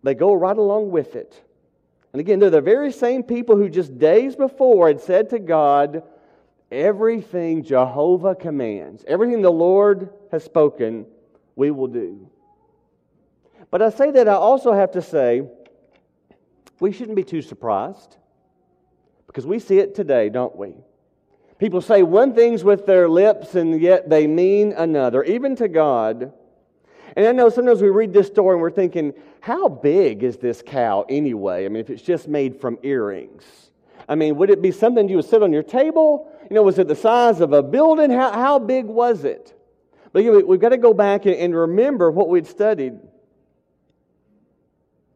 they 0.03 0.13
go 0.13 0.33
right 0.33 0.57
along 0.57 0.91
with 0.91 1.15
it. 1.15 1.43
And 2.13 2.19
again, 2.19 2.39
they're 2.39 2.49
the 2.49 2.61
very 2.61 2.91
same 2.91 3.23
people 3.23 3.55
who 3.55 3.69
just 3.69 3.97
days 3.99 4.35
before 4.35 4.87
had 4.87 5.01
said 5.01 5.29
to 5.31 5.39
God, 5.39 6.03
Everything 6.71 7.63
Jehovah 7.63 8.35
commands, 8.35 9.03
everything 9.07 9.41
the 9.41 9.49
Lord 9.49 10.09
has 10.31 10.43
spoken, 10.43 11.05
we 11.55 11.71
will 11.71 11.87
do. 11.87 12.29
But 13.71 13.81
I 13.81 13.89
say 13.89 14.11
that 14.11 14.27
I 14.27 14.33
also 14.33 14.73
have 14.73 14.91
to 14.91 15.01
say, 15.01 15.43
we 16.79 16.91
shouldn't 16.91 17.15
be 17.15 17.23
too 17.23 17.41
surprised 17.41 18.17
because 19.27 19.45
we 19.45 19.59
see 19.59 19.79
it 19.79 19.95
today, 19.95 20.29
don't 20.29 20.55
we? 20.55 20.73
People 21.57 21.81
say 21.81 22.03
one 22.03 22.33
thing's 22.33 22.63
with 22.63 22.85
their 22.85 23.09
lips 23.09 23.55
and 23.55 23.81
yet 23.81 24.09
they 24.09 24.27
mean 24.27 24.71
another, 24.71 25.23
even 25.23 25.55
to 25.57 25.67
God. 25.67 26.31
And 27.17 27.27
I 27.27 27.31
know 27.31 27.49
sometimes 27.49 27.81
we 27.81 27.89
read 27.89 28.13
this 28.13 28.27
story 28.27 28.53
and 28.53 28.61
we're 28.61 28.71
thinking, 28.71 29.13
how 29.41 29.67
big 29.67 30.23
is 30.23 30.37
this 30.37 30.63
cow 30.65 31.05
anyway? 31.09 31.65
I 31.65 31.67
mean, 31.69 31.81
if 31.81 31.89
it's 31.89 32.01
just 32.01 32.27
made 32.27 32.61
from 32.61 32.77
earrings. 32.83 33.43
I 34.07 34.15
mean, 34.15 34.37
would 34.37 34.49
it 34.49 34.61
be 34.61 34.71
something 34.71 35.09
you 35.09 35.17
would 35.17 35.25
sit 35.25 35.43
on 35.43 35.51
your 35.51 35.63
table? 35.63 36.31
You 36.49 36.55
know, 36.55 36.63
was 36.63 36.79
it 36.79 36.87
the 36.87 36.95
size 36.95 37.41
of 37.41 37.53
a 37.53 37.61
building? 37.61 38.09
How, 38.09 38.31
how 38.31 38.59
big 38.59 38.85
was 38.85 39.23
it? 39.23 39.53
But 40.11 40.23
you 40.23 40.31
know, 40.31 40.45
we've 40.45 40.59
got 40.59 40.69
to 40.69 40.77
go 40.77 40.93
back 40.93 41.25
and, 41.25 41.55
remember 41.55 42.09
what 42.09 42.27
we'd 42.27 42.47
studied. 42.47 42.99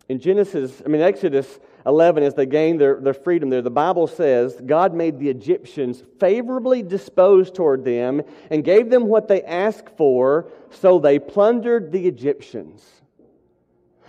In 0.10 0.20
Genesis, 0.20 0.82
I 0.86 0.90
mean, 0.90 1.02
Exodus 1.02 1.60
11, 1.86 2.24
as 2.24 2.36
they 2.36 2.46
gained 2.46 2.80
their, 2.80 3.00
their 3.00 3.13
freedom 3.13 3.50
there, 3.50 3.62
the 3.62 3.72
Bible 3.72 4.06
says 4.06 4.56
God 4.63 4.94
made 4.94 5.18
the 5.18 5.30
Egyptians 5.30 6.04
favorably 6.20 6.84
disposed 6.84 7.56
toward 7.56 7.84
them 7.84 8.22
and 8.52 8.63
gave 8.63 8.92
them 8.92 9.08
what 9.08 9.28
they 9.28 9.42
asked 9.42 9.90
for, 9.98 10.52
so 10.70 11.00
they 11.00 11.18
plundered 11.18 11.92
the 11.92 12.06
Egyptians. 12.06 12.86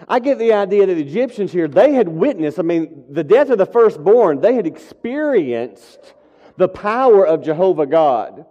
I 0.07 0.19
get 0.19 0.39
the 0.39 0.53
idea 0.53 0.85
that 0.87 0.95
the 0.95 1.01
Egyptians 1.01 1.53
here, 1.53 1.69
they 1.69 1.95
had 1.95 2.09
witnessed, 2.09 2.59
I 2.59 2.63
mean, 2.63 3.05
the 3.09 3.25
death 3.25 3.49
of 3.49 3.59
the 3.59 3.67
firstborn, 3.67 4.41
they 4.41 4.55
had 4.55 4.67
experienced 4.67 6.13
the 6.57 6.69
power 6.69 7.27
of 7.27 7.43
Jehovah 7.43 7.87
God. 7.87 8.47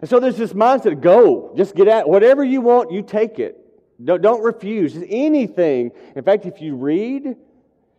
And 0.00 0.08
so 0.08 0.20
there's 0.20 0.36
this 0.36 0.52
mindset 0.52 1.00
go, 1.00 1.52
just 1.56 1.74
get 1.74 1.88
out, 1.88 2.08
whatever 2.08 2.44
you 2.44 2.60
want, 2.60 2.92
you 2.92 3.02
take 3.02 3.38
it. 3.38 3.58
Don't, 4.02 4.22
don't 4.22 4.42
refuse 4.42 4.96
anything. 5.08 5.90
In 6.14 6.22
fact, 6.22 6.46
if 6.46 6.60
you 6.60 6.76
read, 6.76 7.36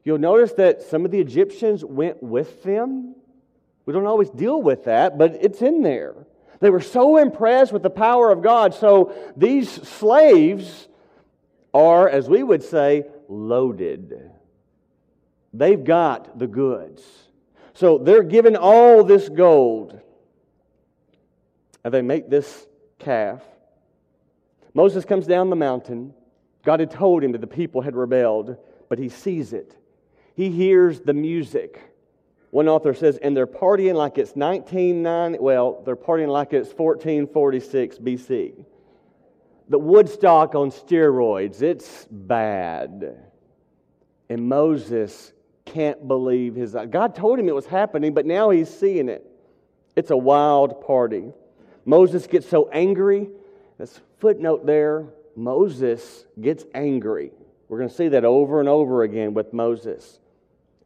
you'll 0.06 0.18
notice 0.18 0.54
that 0.54 0.82
some 0.84 1.04
of 1.04 1.12
the 1.12 1.20
Egyptians 1.20 1.84
went 1.84 2.24
with 2.24 2.64
them. 2.64 3.16
We 3.86 3.94
don't 3.94 4.06
always 4.06 4.30
deal 4.30 4.62
with 4.62 4.86
that, 4.86 5.18
but 5.18 5.38
it's 5.42 5.62
in 5.62 5.82
there. 5.82 6.16
They 6.62 6.70
were 6.70 6.82
so 6.82 7.18
impressed 7.18 7.72
with 7.72 7.84
the 7.84 7.90
power 7.90 8.32
of 8.32 8.42
God. 8.42 8.74
So 8.74 9.14
these 9.36 9.70
slaves 9.70 10.88
are, 11.74 12.08
as 12.08 12.30
we 12.30 12.44
would 12.44 12.64
say, 12.64 13.06
loaded. 13.28 14.32
They've 15.54 15.84
got 15.84 16.38
the 16.38 16.48
goods. 16.48 17.04
So 17.80 17.98
they're 17.98 18.24
given 18.24 18.58
all 18.58 19.06
this 19.06 19.30
gold. 19.30 19.98
And 21.86 21.94
they 21.94 22.02
make 22.02 22.30
this 22.30 22.68
calf. 23.00 23.42
Moses 24.74 25.06
comes 25.06 25.26
down 25.26 25.50
the 25.50 25.56
mountain. 25.56 26.14
God 26.66 26.82
had 26.82 26.92
told 26.92 27.24
him 27.24 27.32
that 27.32 27.40
the 27.40 27.48
people 27.48 27.80
had 27.80 27.96
rebelled, 27.96 28.58
but 28.90 29.00
he 29.00 29.08
sees 29.08 29.54
it. 29.54 29.78
He 30.36 30.50
hears 30.50 31.00
the 31.00 31.14
music. 31.14 31.82
One 32.52 32.68
author 32.68 32.94
says, 32.94 33.16
and 33.16 33.38
they're 33.38 33.48
partying 33.48 33.94
like 33.96 34.18
it's 34.18 34.36
1990, 34.36 35.40
well, 35.40 35.82
they're 35.86 35.96
partying 35.96 36.28
like 36.28 36.52
it's 36.52 36.74
1446 36.74 38.00
BC 38.00 38.66
the 39.70 39.80
Woodstock 39.80 40.56
on 40.56 40.72
steroids. 40.72 41.62
It's 41.62 42.08
bad. 42.10 43.16
And 44.28 44.50
Moses 44.50 45.32
can't 45.70 46.08
believe 46.08 46.56
his 46.56 46.76
eyes. 46.76 46.88
God 46.90 47.16
told 47.16 47.40
him 47.40 47.48
it 47.48 47.56
was 47.56 47.66
happening, 47.66 48.14
but 48.14 48.26
now 48.26 48.50
he's 48.50 48.70
seeing 48.70 49.10
it. 49.10 49.26
It's 49.96 50.12
a 50.12 50.18
wild 50.18 50.86
party. 50.86 51.32
Moses 51.86 52.28
gets 52.28 52.48
so 52.48 52.70
angry. 52.70 53.30
This 53.78 54.00
footnote 54.20 54.66
there 54.66 55.08
Moses 55.40 56.26
gets 56.40 56.66
angry. 56.74 57.32
We're 57.70 57.78
going 57.78 57.90
to 57.90 57.96
see 57.96 58.10
that 58.10 58.26
over 58.26 58.60
and 58.60 58.68
over 58.68 59.04
again 59.04 59.34
with 59.34 59.54
Moses. 59.54 60.20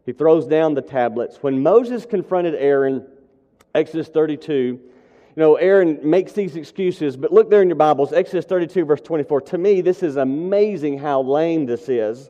He 0.05 0.13
throws 0.13 0.45
down 0.45 0.75
the 0.75 0.81
tablets. 0.81 1.37
When 1.41 1.63
Moses 1.63 2.05
confronted 2.05 2.55
Aaron, 2.55 3.07
Exodus 3.73 4.09
32, 4.09 4.53
you 4.53 4.81
know, 5.35 5.55
Aaron 5.55 5.99
makes 6.03 6.33
these 6.33 6.55
excuses, 6.55 7.17
but 7.17 7.33
look 7.33 7.49
there 7.49 7.63
in 7.63 7.69
your 7.69 7.75
Bibles, 7.75 8.13
Exodus 8.13 8.45
32, 8.45 8.85
verse 8.85 9.01
24. 9.01 9.41
To 9.41 9.57
me, 9.57 9.81
this 9.81 10.03
is 10.03 10.17
amazing 10.17 10.99
how 10.99 11.23
lame 11.23 11.65
this 11.65 11.89
is. 11.89 12.29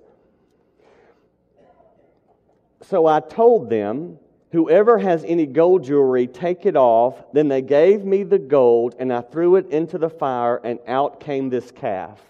So 2.83 3.07
I 3.07 3.19
told 3.19 3.69
them, 3.69 4.19
Whoever 4.53 4.99
has 4.99 5.23
any 5.23 5.47
gold 5.47 5.83
jewelry, 5.83 6.27
take 6.27 6.67
it 6.67 6.75
off. 6.75 7.15
Then 7.33 7.47
they 7.47 7.63
gave 7.63 8.05
me 8.05 8.21
the 8.21 8.37
gold, 8.37 8.95
and 8.99 9.11
I 9.11 9.21
threw 9.21 9.55
it 9.55 9.71
into 9.71 9.97
the 9.97 10.11
fire, 10.11 10.57
and 10.63 10.77
out 10.87 11.19
came 11.19 11.49
this 11.49 11.71
calf. 11.71 12.21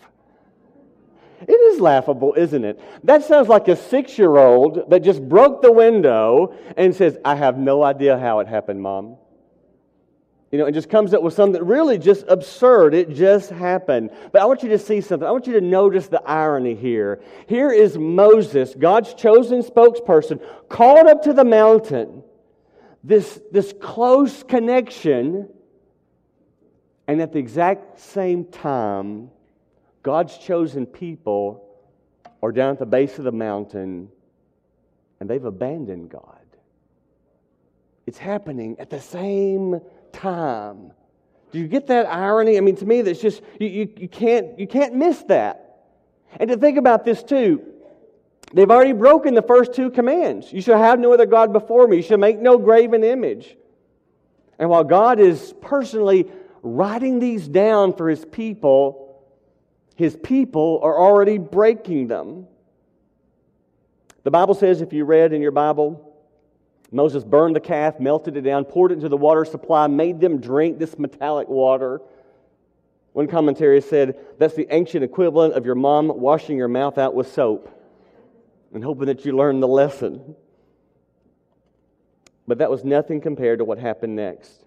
It 1.45 1.51
is 1.51 1.81
laughable, 1.81 2.33
isn't 2.38 2.63
it? 2.63 2.79
That 3.03 3.25
sounds 3.25 3.50
like 3.50 3.67
a 3.67 3.75
six 3.75 4.17
year 4.17 4.38
old 4.38 4.89
that 4.89 5.03
just 5.03 5.27
broke 5.27 5.62
the 5.62 5.74
window 5.74 6.55
and 6.77 6.95
says, 6.95 7.17
I 7.25 7.36
have 7.36 7.57
no 7.57 7.83
idea 7.83 8.17
how 8.17 8.39
it 8.39 8.48
happened, 8.48 8.81
Mom. 8.81 9.17
You 10.53 10.60
know, 10.60 10.67
it 10.67 10.74
just 10.74 10.88
comes 10.88 11.15
up 11.15 11.24
with 11.24 11.33
something 11.33 11.65
really 11.65 11.98
just 11.98 12.25
absurd. 12.27 12.93
It 12.93 13.10
just 13.10 13.50
happened. 13.50 14.12
But 14.31 14.43
I 14.43 14.45
want 14.45 14.62
you 14.62 14.69
to 14.69 14.77
see 14.77 15.01
something. 15.01 15.27
I 15.27 15.31
want 15.31 15.48
you 15.48 15.53
to 15.53 15.62
notice 15.62 16.10
the 16.10 16.22
irony 16.22 16.75
here. 16.75 17.24
Here 17.48 17.72
is 17.72 17.98
Moses, 17.98 18.75
God's 18.77 19.15
chosen 19.15 19.63
spokesperson, 19.63 20.39
called 20.69 21.07
up 21.07 21.24
to 21.24 21.33
the 21.33 21.43
mountain. 21.43 22.22
This, 23.03 23.41
this 23.51 23.74
close 23.81 24.43
connection. 24.43 25.50
And 27.07 27.19
at 27.19 27.33
the 27.33 27.39
exact 27.39 28.00
same 28.00 28.45
time, 28.45 29.31
God's 30.03 30.38
chosen 30.38 30.86
people 30.86 31.67
are 32.43 32.51
down 32.51 32.74
at 32.74 32.79
the 32.79 32.86
base 32.86 33.17
of 33.17 33.24
the 33.24 33.31
mountain 33.31 34.07
and 35.19 35.27
they've 35.27 35.43
abandoned 35.43 36.10
God. 36.10 36.45
It's 38.05 38.19
happening 38.19 38.75
at 38.77 38.91
the 38.91 39.01
same 39.01 39.81
time. 40.13 40.93
Do 41.51 41.60
you 41.60 41.67
get 41.67 41.88
that 41.88 42.08
irony? 42.08 42.58
I 42.58 42.62
mean, 42.62 42.77
to 42.77 42.86
me, 42.86 43.01
that's 43.01 43.22
just, 43.22 43.41
you, 43.60 43.67
you, 43.67 43.93
you, 43.98 44.08
can't, 44.08 44.58
you 44.58 44.67
can't 44.67 44.96
miss 44.96 45.22
that. 45.24 45.86
And 46.39 46.50
to 46.50 46.58
think 46.58 46.77
about 46.77 47.05
this 47.05 47.22
too, 47.22 47.62
they've 48.53 48.72
already 48.72 48.93
broken 48.93 49.36
the 49.36 49.41
first 49.41 49.74
two 49.74 49.91
commands. 49.91 50.51
You 50.51 50.62
shall 50.62 50.79
have 50.79 51.00
no 51.00 51.13
other 51.13 51.25
God 51.25 51.53
before 51.53 51.88
me. 51.88 51.98
You 51.98 52.01
shall 52.01 52.17
make 52.17 52.39
no 52.39 52.58
graven 52.58 53.03
image. 53.03 53.55
And 54.58 54.70
while 54.70 54.84
God 54.84 55.20
is 55.20 55.53
personally 55.62 56.32
writing 56.62 57.20
these 57.20 57.48
down 57.48 57.93
for 57.93 58.10
his 58.10 58.24
people, 58.25 59.24
his 59.96 60.15
people 60.15 60.79
are 60.82 60.98
already 60.98 61.38
breaking 61.38 62.08
them. 62.08 62.48
The 64.24 64.32
Bible 64.32 64.55
says, 64.55 64.82
if 64.82 64.93
you 64.93 65.05
read 65.05 65.34
in 65.34 65.41
your 65.41 65.51
Bible, 65.51 66.12
Moses 66.94 67.24
burned 67.24 67.56
the 67.56 67.60
calf, 67.60 68.00
melted 68.00 68.38
it 68.38 68.42
down, 68.42 68.66
poured 68.66 68.92
it 68.92 68.96
into 68.96 69.10
the 69.10 69.18
water 69.18 69.46
supply, 69.46 69.88
made 69.88 70.22
them 70.22 70.40
drink 70.40 70.78
this 70.78 70.98
metallic 71.00 71.50
water. 71.50 72.02
One 73.14 73.28
commentary 73.28 73.82
said 73.82 74.18
that's 74.38 74.54
the 74.54 74.68
ancient 74.74 75.04
equivalent 75.04 75.56
of 75.56 75.66
your 75.66 75.76
mom 75.76 76.08
washing 76.08 76.56
your 76.56 76.68
mouth 76.68 77.00
out 77.00 77.16
with 77.16 77.34
soap 77.34 77.68
and 78.74 78.84
hoping 78.84 79.08
that 79.08 79.26
you 79.26 79.36
learn 79.36 79.60
the 79.60 79.68
lesson. 79.68 80.36
But 82.48 82.60
that 82.60 82.70
was 82.70 82.84
nothing 82.84 83.22
compared 83.22 83.58
to 83.60 83.66
what 83.66 83.80
happened 83.80 84.16
next. 84.16 84.64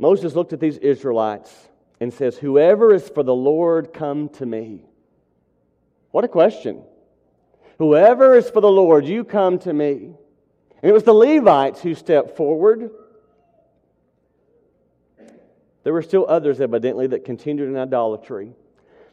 Moses 0.00 0.34
looked 0.34 0.52
at 0.52 0.60
these 0.60 0.76
Israelites 0.78 1.52
and 2.00 2.12
says, 2.12 2.36
Whoever 2.36 2.92
is 2.92 3.08
for 3.08 3.22
the 3.22 3.34
Lord, 3.34 3.92
come 3.92 4.28
to 4.30 4.46
me. 4.46 4.82
What 6.10 6.24
a 6.24 6.28
question. 6.28 6.82
Whoever 7.78 8.34
is 8.34 8.50
for 8.50 8.60
the 8.60 8.70
Lord, 8.70 9.06
you 9.06 9.22
come 9.22 9.58
to 9.60 9.72
me. 9.72 10.14
And 10.82 10.90
it 10.90 10.92
was 10.92 11.04
the 11.04 11.14
Levites 11.14 11.80
who 11.80 11.94
stepped 11.94 12.36
forward. 12.36 12.90
There 15.84 15.92
were 15.92 16.02
still 16.02 16.26
others, 16.28 16.60
evidently, 16.60 17.06
that 17.08 17.24
continued 17.24 17.68
in 17.68 17.76
idolatry. 17.76 18.52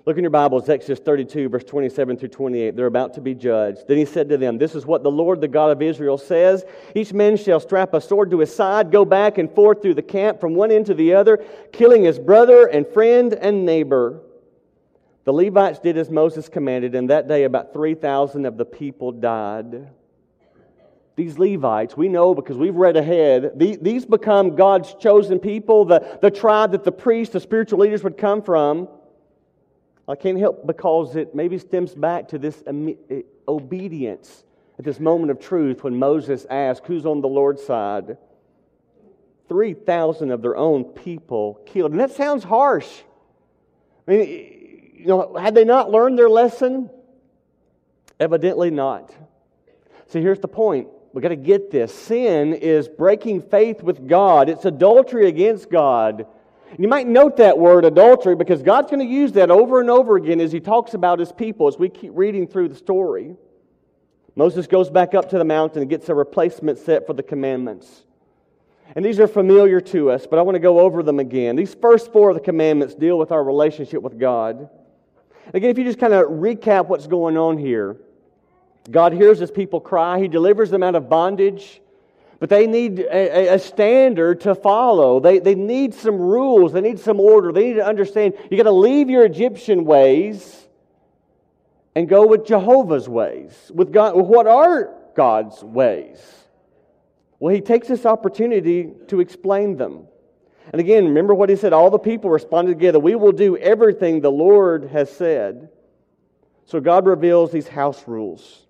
Look 0.05 0.17
in 0.17 0.23
your 0.23 0.31
Bibles, 0.31 0.67
Exodus 0.67 0.99
32, 0.99 1.47
verse 1.47 1.63
27 1.63 2.17
through 2.17 2.27
28. 2.29 2.75
They're 2.75 2.87
about 2.87 3.13
to 3.13 3.21
be 3.21 3.33
judged. 3.33 3.87
Then 3.87 3.97
he 3.97 4.03
said 4.03 4.27
to 4.29 4.37
them, 4.37 4.57
This 4.57 4.75
is 4.75 4.85
what 4.85 5.01
the 5.01 5.11
Lord, 5.11 5.39
the 5.39 5.47
God 5.47 5.71
of 5.71 5.81
Israel, 5.81 6.17
says 6.17 6.65
Each 6.93 7.13
man 7.13 7.37
shall 7.37 7.61
strap 7.61 7.93
a 7.93 8.01
sword 8.01 8.29
to 8.31 8.39
his 8.39 8.53
side, 8.53 8.91
go 8.91 9.05
back 9.05 9.37
and 9.37 9.49
forth 9.49 9.81
through 9.81 9.93
the 9.93 10.01
camp 10.01 10.41
from 10.41 10.55
one 10.55 10.71
end 10.71 10.87
to 10.87 10.93
the 10.93 11.13
other, 11.13 11.45
killing 11.71 12.03
his 12.03 12.19
brother 12.19 12.65
and 12.65 12.85
friend 12.85 13.33
and 13.33 13.65
neighbor. 13.65 14.19
The 15.23 15.31
Levites 15.31 15.79
did 15.79 15.97
as 15.97 16.09
Moses 16.09 16.49
commanded, 16.49 16.95
and 16.95 17.09
that 17.09 17.29
day 17.29 17.45
about 17.45 17.71
3,000 17.71 18.45
of 18.45 18.57
the 18.57 18.65
people 18.65 19.13
died 19.13 19.87
these 21.15 21.37
Levites, 21.37 21.95
we 21.95 22.07
know 22.07 22.33
because 22.33 22.57
we've 22.57 22.75
read 22.75 22.97
ahead, 22.97 23.51
these 23.55 24.05
become 24.05 24.55
God's 24.55 24.95
chosen 24.95 25.39
people, 25.39 25.85
the, 25.85 26.17
the 26.21 26.31
tribe 26.31 26.71
that 26.71 26.83
the 26.83 26.91
priests, 26.91 27.33
the 27.33 27.39
spiritual 27.39 27.79
leaders 27.79 28.03
would 28.03 28.17
come 28.17 28.41
from. 28.41 28.87
I 30.07 30.15
can't 30.15 30.39
help 30.39 30.65
because 30.65 31.15
it 31.15 31.35
maybe 31.35 31.57
stems 31.59 31.93
back 31.93 32.29
to 32.29 32.37
this 32.37 32.61
eh, 32.67 33.21
obedience 33.47 34.43
at 34.79 34.85
this 34.85 34.99
moment 34.99 35.31
of 35.31 35.39
truth 35.39 35.83
when 35.83 35.97
Moses 35.97 36.45
asked, 36.49 36.85
Who's 36.87 37.05
on 37.05 37.21
the 37.21 37.27
Lord's 37.27 37.63
side? 37.63 38.17
3,000 39.49 40.31
of 40.31 40.41
their 40.41 40.57
own 40.57 40.83
people 40.83 41.61
killed. 41.65 41.91
And 41.91 41.99
that 41.99 42.11
sounds 42.11 42.43
harsh. 42.43 42.89
I 44.07 44.11
mean, 44.11 44.93
you 44.95 45.05
know, 45.05 45.35
had 45.35 45.53
they 45.53 45.63
not 45.63 45.91
learned 45.91 46.17
their 46.17 46.29
lesson? 46.29 46.89
Evidently 48.19 48.71
not. 48.71 49.13
See, 50.07 50.21
here's 50.21 50.39
the 50.39 50.47
point. 50.47 50.87
We've 51.13 51.21
got 51.21 51.29
to 51.29 51.35
get 51.35 51.69
this. 51.69 51.93
Sin 51.93 52.53
is 52.55 52.87
breaking 52.87 53.43
faith 53.43 53.83
with 53.83 54.07
God, 54.07 54.49
it's 54.49 54.65
adultery 54.65 55.27
against 55.27 55.69
God. 55.69 56.25
You 56.79 56.87
might 56.87 57.05
note 57.05 57.37
that 57.37 57.59
word 57.59 57.85
adultery 57.85 58.35
because 58.35 58.63
God's 58.63 58.89
going 58.89 59.07
to 59.07 59.13
use 59.13 59.33
that 59.33 59.51
over 59.51 59.79
and 59.79 59.91
over 59.91 60.15
again 60.15 60.41
as 60.41 60.51
He 60.51 60.59
talks 60.59 60.95
about 60.95 61.19
His 61.19 61.31
people 61.31 61.67
as 61.67 61.77
we 61.77 61.87
keep 61.87 62.11
reading 62.15 62.47
through 62.47 62.69
the 62.69 62.75
story. 62.75 63.35
Moses 64.35 64.65
goes 64.65 64.89
back 64.89 65.13
up 65.13 65.29
to 65.29 65.37
the 65.37 65.45
mountain 65.45 65.81
and 65.81 65.89
gets 65.89 66.09
a 66.09 66.15
replacement 66.15 66.79
set 66.79 67.05
for 67.05 67.13
the 67.13 67.21
commandments. 67.21 68.05
And 68.95 69.05
these 69.05 69.19
are 69.19 69.27
familiar 69.27 69.79
to 69.81 70.09
us, 70.09 70.25
but 70.27 70.39
I 70.39 70.41
want 70.41 70.55
to 70.55 70.59
go 70.59 70.79
over 70.79 71.03
them 71.03 71.19
again. 71.19 71.55
These 71.55 71.75
first 71.75 72.11
four 72.11 72.29
of 72.29 72.35
the 72.35 72.41
commandments 72.41 72.95
deal 72.95 73.19
with 73.19 73.31
our 73.31 73.43
relationship 73.43 74.01
with 74.01 74.19
God. 74.19 74.69
Again, 75.53 75.69
if 75.69 75.77
you 75.77 75.83
just 75.83 75.99
kind 75.99 76.13
of 76.13 76.27
recap 76.27 76.87
what's 76.87 77.05
going 77.05 77.37
on 77.37 77.59
here, 77.59 77.97
God 78.89 79.13
hears 79.13 79.39
his 79.39 79.51
people 79.51 79.79
cry, 79.79 80.19
he 80.19 80.27
delivers 80.27 80.69
them 80.69 80.83
out 80.83 80.95
of 80.95 81.09
bondage, 81.09 81.81
but 82.39 82.49
they 82.49 82.67
need 82.67 82.99
a, 82.99 83.53
a, 83.53 83.59
standard 83.59 84.41
to 84.41 84.53
follow. 84.53 85.21
They, 85.21 85.39
they 85.39 85.55
need 85.55 85.93
some 85.93 86.17
rules, 86.17 86.73
they 86.73 86.81
need 86.81 86.99
some 86.99 87.19
order, 87.19 87.53
they 87.53 87.67
need 87.69 87.75
to 87.75 87.85
understand 87.85 88.33
you 88.51 88.57
got 88.57 88.63
to 88.63 88.71
leave 88.71 89.09
your 89.09 89.25
Egyptian 89.25 89.85
ways 89.85 90.67
and 91.95 92.09
go 92.09 92.27
with 92.27 92.45
Jehovah's 92.45 93.07
ways, 93.07 93.71
with 93.73 93.93
God, 93.93 94.15
what 94.15 94.47
are 94.47 94.93
God's 95.15 95.63
ways. 95.63 96.19
Well, 97.39 97.53
he 97.53 97.61
takes 97.61 97.87
this 97.87 98.05
opportunity 98.05 98.91
to 99.07 99.19
explain 99.19 99.77
them. 99.77 100.07
And 100.71 100.79
again, 100.79 101.05
remember 101.05 101.33
what 101.33 101.49
he 101.49 101.55
said 101.55 101.73
all 101.73 101.89
the 101.89 101.99
people 101.99 102.29
responded 102.29 102.73
together 102.73 102.99
We 102.99 103.15
will 103.15 103.31
do 103.31 103.57
everything 103.57 104.21
the 104.21 104.31
Lord 104.31 104.85
has 104.85 105.11
said. 105.11 105.69
So 106.65 106.79
God 106.79 107.05
reveals 107.05 107.51
these 107.51 107.67
house 107.67 108.07
rules. 108.07 108.65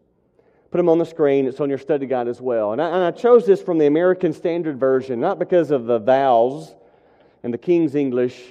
Put 0.74 0.80
them 0.80 0.89
on 0.89 0.98
the 0.98 1.06
screen. 1.06 1.46
It's 1.46 1.60
on 1.60 1.70
your 1.70 1.77
study 1.77 2.08
guide 2.08 2.27
as 2.27 2.42
well. 2.42 2.72
And 2.72 2.82
I, 2.82 2.88
and 2.88 3.03
I 3.03 3.12
chose 3.12 3.46
this 3.46 3.62
from 3.62 3.77
the 3.77 3.86
American 3.86 4.34
Standard 4.34 4.80
Version, 4.80 5.20
not 5.20 5.38
because 5.38 5.70
of 5.70 5.86
the 5.86 6.00
vowels 6.00 6.74
and 7.44 7.53
the 7.53 7.60
King's 7.60 7.94
English, 7.94 8.42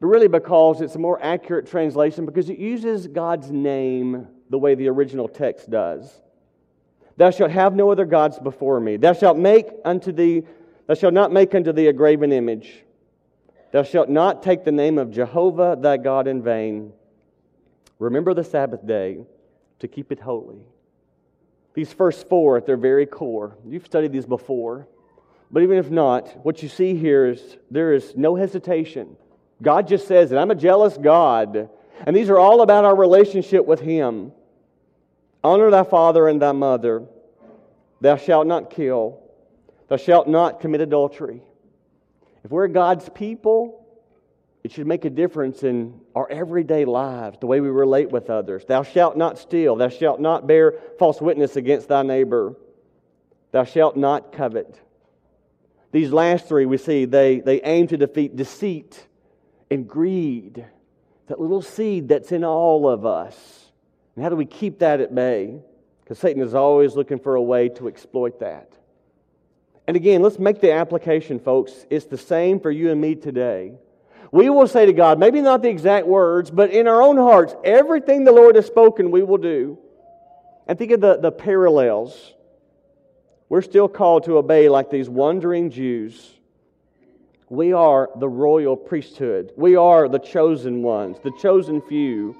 but 0.00 0.08
really 0.08 0.26
because 0.26 0.80
it's 0.80 0.96
a 0.96 0.98
more 0.98 1.22
accurate 1.22 1.68
translation 1.68 2.26
because 2.26 2.50
it 2.50 2.58
uses 2.58 3.06
God's 3.06 3.52
name 3.52 4.26
the 4.50 4.58
way 4.58 4.74
the 4.74 4.88
original 4.88 5.28
text 5.28 5.70
does. 5.70 6.12
Thou 7.16 7.30
shalt 7.30 7.52
have 7.52 7.76
no 7.76 7.92
other 7.92 8.06
gods 8.06 8.40
before 8.40 8.80
me. 8.80 8.96
Thou 8.96 9.12
shalt 9.12 9.38
make 9.38 9.68
unto 9.84 10.10
thee, 10.10 10.42
thou 10.88 10.94
shalt 10.94 11.14
not 11.14 11.30
make 11.30 11.54
unto 11.54 11.72
thee 11.72 11.86
a 11.86 11.92
graven 11.92 12.32
image. 12.32 12.82
Thou 13.70 13.84
shalt 13.84 14.08
not 14.08 14.42
take 14.42 14.64
the 14.64 14.72
name 14.72 14.98
of 14.98 15.12
Jehovah 15.12 15.78
thy 15.80 15.96
God 15.96 16.26
in 16.26 16.42
vain. 16.42 16.92
Remember 18.00 18.34
the 18.34 18.42
Sabbath 18.42 18.84
day 18.84 19.24
to 19.78 19.86
keep 19.86 20.10
it 20.10 20.18
holy. 20.18 20.58
These 21.74 21.92
first 21.92 22.28
four 22.28 22.56
at 22.56 22.66
their 22.66 22.76
very 22.76 23.06
core, 23.06 23.56
you've 23.66 23.86
studied 23.86 24.12
these 24.12 24.26
before, 24.26 24.86
but 25.50 25.62
even 25.62 25.78
if 25.78 25.90
not, 25.90 26.44
what 26.44 26.62
you 26.62 26.68
see 26.68 26.94
here 26.94 27.26
is 27.26 27.56
there 27.70 27.92
is 27.92 28.14
no 28.16 28.34
hesitation. 28.36 29.16
God 29.60 29.86
just 29.86 30.08
says 30.08 30.30
that 30.30 30.38
I'm 30.38 30.50
a 30.50 30.56
jealous 30.56 30.96
God. 30.96 31.68
And 32.06 32.16
these 32.16 32.30
are 32.30 32.38
all 32.38 32.62
about 32.62 32.84
our 32.84 32.96
relationship 32.96 33.64
with 33.64 33.80
Him. 33.80 34.32
Honor 35.44 35.70
thy 35.70 35.84
father 35.84 36.26
and 36.26 36.40
thy 36.40 36.52
mother. 36.52 37.04
Thou 38.00 38.16
shalt 38.16 38.46
not 38.46 38.70
kill. 38.70 39.20
Thou 39.88 39.96
shalt 39.96 40.26
not 40.26 40.60
commit 40.60 40.80
adultery. 40.80 41.42
If 42.44 42.50
we're 42.50 42.66
God's 42.68 43.08
people, 43.10 43.81
it 44.64 44.70
should 44.70 44.86
make 44.86 45.04
a 45.04 45.10
difference 45.10 45.64
in 45.64 46.00
our 46.14 46.30
everyday 46.30 46.84
lives, 46.84 47.38
the 47.40 47.46
way 47.46 47.60
we 47.60 47.68
relate 47.68 48.10
with 48.10 48.30
others. 48.30 48.64
Thou 48.64 48.84
shalt 48.84 49.16
not 49.16 49.38
steal. 49.38 49.74
Thou 49.74 49.88
shalt 49.88 50.20
not 50.20 50.46
bear 50.46 50.74
false 50.98 51.20
witness 51.20 51.56
against 51.56 51.88
thy 51.88 52.02
neighbor. 52.02 52.54
Thou 53.50 53.64
shalt 53.64 53.96
not 53.96 54.32
covet. 54.32 54.80
These 55.90 56.12
last 56.12 56.46
three 56.46 56.64
we 56.64 56.78
see, 56.78 57.04
they, 57.06 57.40
they 57.40 57.60
aim 57.62 57.88
to 57.88 57.96
defeat 57.96 58.36
deceit 58.36 59.04
and 59.70 59.88
greed, 59.88 60.64
that 61.26 61.40
little 61.40 61.62
seed 61.62 62.08
that's 62.08 62.30
in 62.30 62.44
all 62.44 62.88
of 62.88 63.04
us. 63.04 63.70
And 64.14 64.22
how 64.22 64.30
do 64.30 64.36
we 64.36 64.46
keep 64.46 64.78
that 64.78 65.00
at 65.00 65.14
bay? 65.14 65.58
Because 66.02 66.18
Satan 66.18 66.42
is 66.42 66.54
always 66.54 66.94
looking 66.94 67.18
for 67.18 67.34
a 67.34 67.42
way 67.42 67.68
to 67.70 67.88
exploit 67.88 68.40
that. 68.40 68.72
And 69.88 69.96
again, 69.96 70.22
let's 70.22 70.38
make 70.38 70.60
the 70.60 70.72
application, 70.72 71.40
folks. 71.40 71.72
It's 71.90 72.06
the 72.06 72.18
same 72.18 72.60
for 72.60 72.70
you 72.70 72.90
and 72.90 73.00
me 73.00 73.16
today. 73.16 73.74
We 74.32 74.48
will 74.48 74.66
say 74.66 74.86
to 74.86 74.94
God, 74.94 75.18
maybe 75.18 75.42
not 75.42 75.62
the 75.62 75.68
exact 75.68 76.06
words, 76.06 76.50
but 76.50 76.70
in 76.70 76.88
our 76.88 77.02
own 77.02 77.18
hearts, 77.18 77.54
everything 77.62 78.24
the 78.24 78.32
Lord 78.32 78.56
has 78.56 78.66
spoken, 78.66 79.10
we 79.10 79.22
will 79.22 79.36
do. 79.36 79.78
And 80.66 80.78
think 80.78 80.90
of 80.90 81.02
the, 81.02 81.18
the 81.18 81.30
parallels. 81.30 82.32
We're 83.50 83.60
still 83.60 83.88
called 83.88 84.24
to 84.24 84.38
obey 84.38 84.70
like 84.70 84.90
these 84.90 85.08
wandering 85.10 85.70
Jews. 85.70 86.30
We 87.50 87.74
are 87.74 88.08
the 88.16 88.28
royal 88.28 88.74
priesthood. 88.74 89.52
We 89.58 89.76
are 89.76 90.08
the 90.08 90.18
chosen 90.18 90.82
ones, 90.82 91.18
the 91.22 91.32
chosen 91.38 91.82
few. 91.82 92.34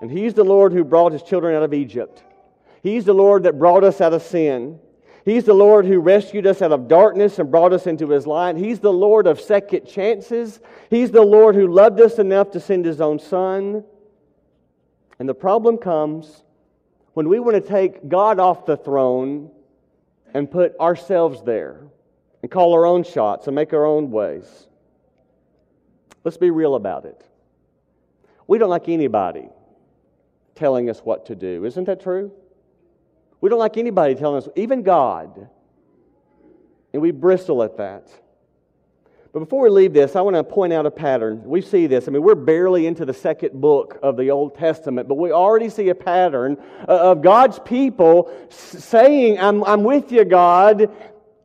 And 0.00 0.08
He's 0.08 0.34
the 0.34 0.44
Lord 0.44 0.72
who 0.72 0.84
brought 0.84 1.10
His 1.10 1.24
children 1.24 1.56
out 1.56 1.64
of 1.64 1.74
Egypt. 1.74 2.22
He's 2.84 3.04
the 3.04 3.14
Lord 3.14 3.42
that 3.42 3.58
brought 3.58 3.82
us 3.82 4.00
out 4.00 4.12
of 4.12 4.22
sin. 4.22 4.78
He's 5.24 5.44
the 5.44 5.54
Lord 5.54 5.86
who 5.86 6.00
rescued 6.00 6.46
us 6.46 6.60
out 6.60 6.72
of 6.72 6.86
darkness 6.86 7.38
and 7.38 7.50
brought 7.50 7.72
us 7.72 7.86
into 7.86 8.10
His 8.10 8.26
light. 8.26 8.56
He's 8.56 8.80
the 8.80 8.92
Lord 8.92 9.26
of 9.26 9.40
second 9.40 9.86
chances. 9.86 10.60
He's 10.90 11.10
the 11.10 11.22
Lord 11.22 11.54
who 11.54 11.66
loved 11.66 12.00
us 12.00 12.18
enough 12.18 12.50
to 12.50 12.60
send 12.60 12.84
His 12.84 13.00
own 13.00 13.18
Son. 13.18 13.84
And 15.18 15.28
the 15.28 15.34
problem 15.34 15.78
comes 15.78 16.42
when 17.14 17.28
we 17.28 17.38
want 17.38 17.54
to 17.54 17.60
take 17.60 18.08
God 18.08 18.38
off 18.38 18.66
the 18.66 18.76
throne 18.76 19.50
and 20.34 20.50
put 20.50 20.78
ourselves 20.78 21.42
there 21.42 21.80
and 22.42 22.50
call 22.50 22.74
our 22.74 22.84
own 22.84 23.02
shots 23.02 23.46
and 23.46 23.54
make 23.54 23.72
our 23.72 23.86
own 23.86 24.10
ways. 24.10 24.66
Let's 26.24 26.36
be 26.36 26.50
real 26.50 26.74
about 26.74 27.06
it. 27.06 27.24
We 28.46 28.58
don't 28.58 28.68
like 28.68 28.88
anybody 28.88 29.48
telling 30.54 30.90
us 30.90 31.00
what 31.00 31.26
to 31.26 31.34
do. 31.34 31.64
Isn't 31.64 31.84
that 31.84 32.02
true? 32.02 32.32
We 33.44 33.50
don't 33.50 33.58
like 33.58 33.76
anybody 33.76 34.14
telling 34.14 34.38
us, 34.38 34.48
even 34.56 34.82
God. 34.82 35.50
And 36.94 37.02
we 37.02 37.10
bristle 37.10 37.62
at 37.62 37.76
that. 37.76 38.08
But 39.34 39.40
before 39.40 39.62
we 39.64 39.68
leave 39.68 39.92
this, 39.92 40.16
I 40.16 40.22
want 40.22 40.34
to 40.34 40.42
point 40.42 40.72
out 40.72 40.86
a 40.86 40.90
pattern. 40.90 41.44
We 41.44 41.60
see 41.60 41.86
this. 41.86 42.08
I 42.08 42.10
mean, 42.10 42.22
we're 42.22 42.36
barely 42.36 42.86
into 42.86 43.04
the 43.04 43.12
second 43.12 43.60
book 43.60 43.98
of 44.02 44.16
the 44.16 44.30
Old 44.30 44.56
Testament, 44.56 45.08
but 45.08 45.16
we 45.16 45.30
already 45.30 45.68
see 45.68 45.90
a 45.90 45.94
pattern 45.94 46.56
uh, 46.88 47.10
of 47.10 47.20
God's 47.20 47.58
people 47.58 48.32
saying, 48.48 49.38
I'm, 49.38 49.62
I'm 49.64 49.84
with 49.84 50.10
you, 50.10 50.24
God, 50.24 50.90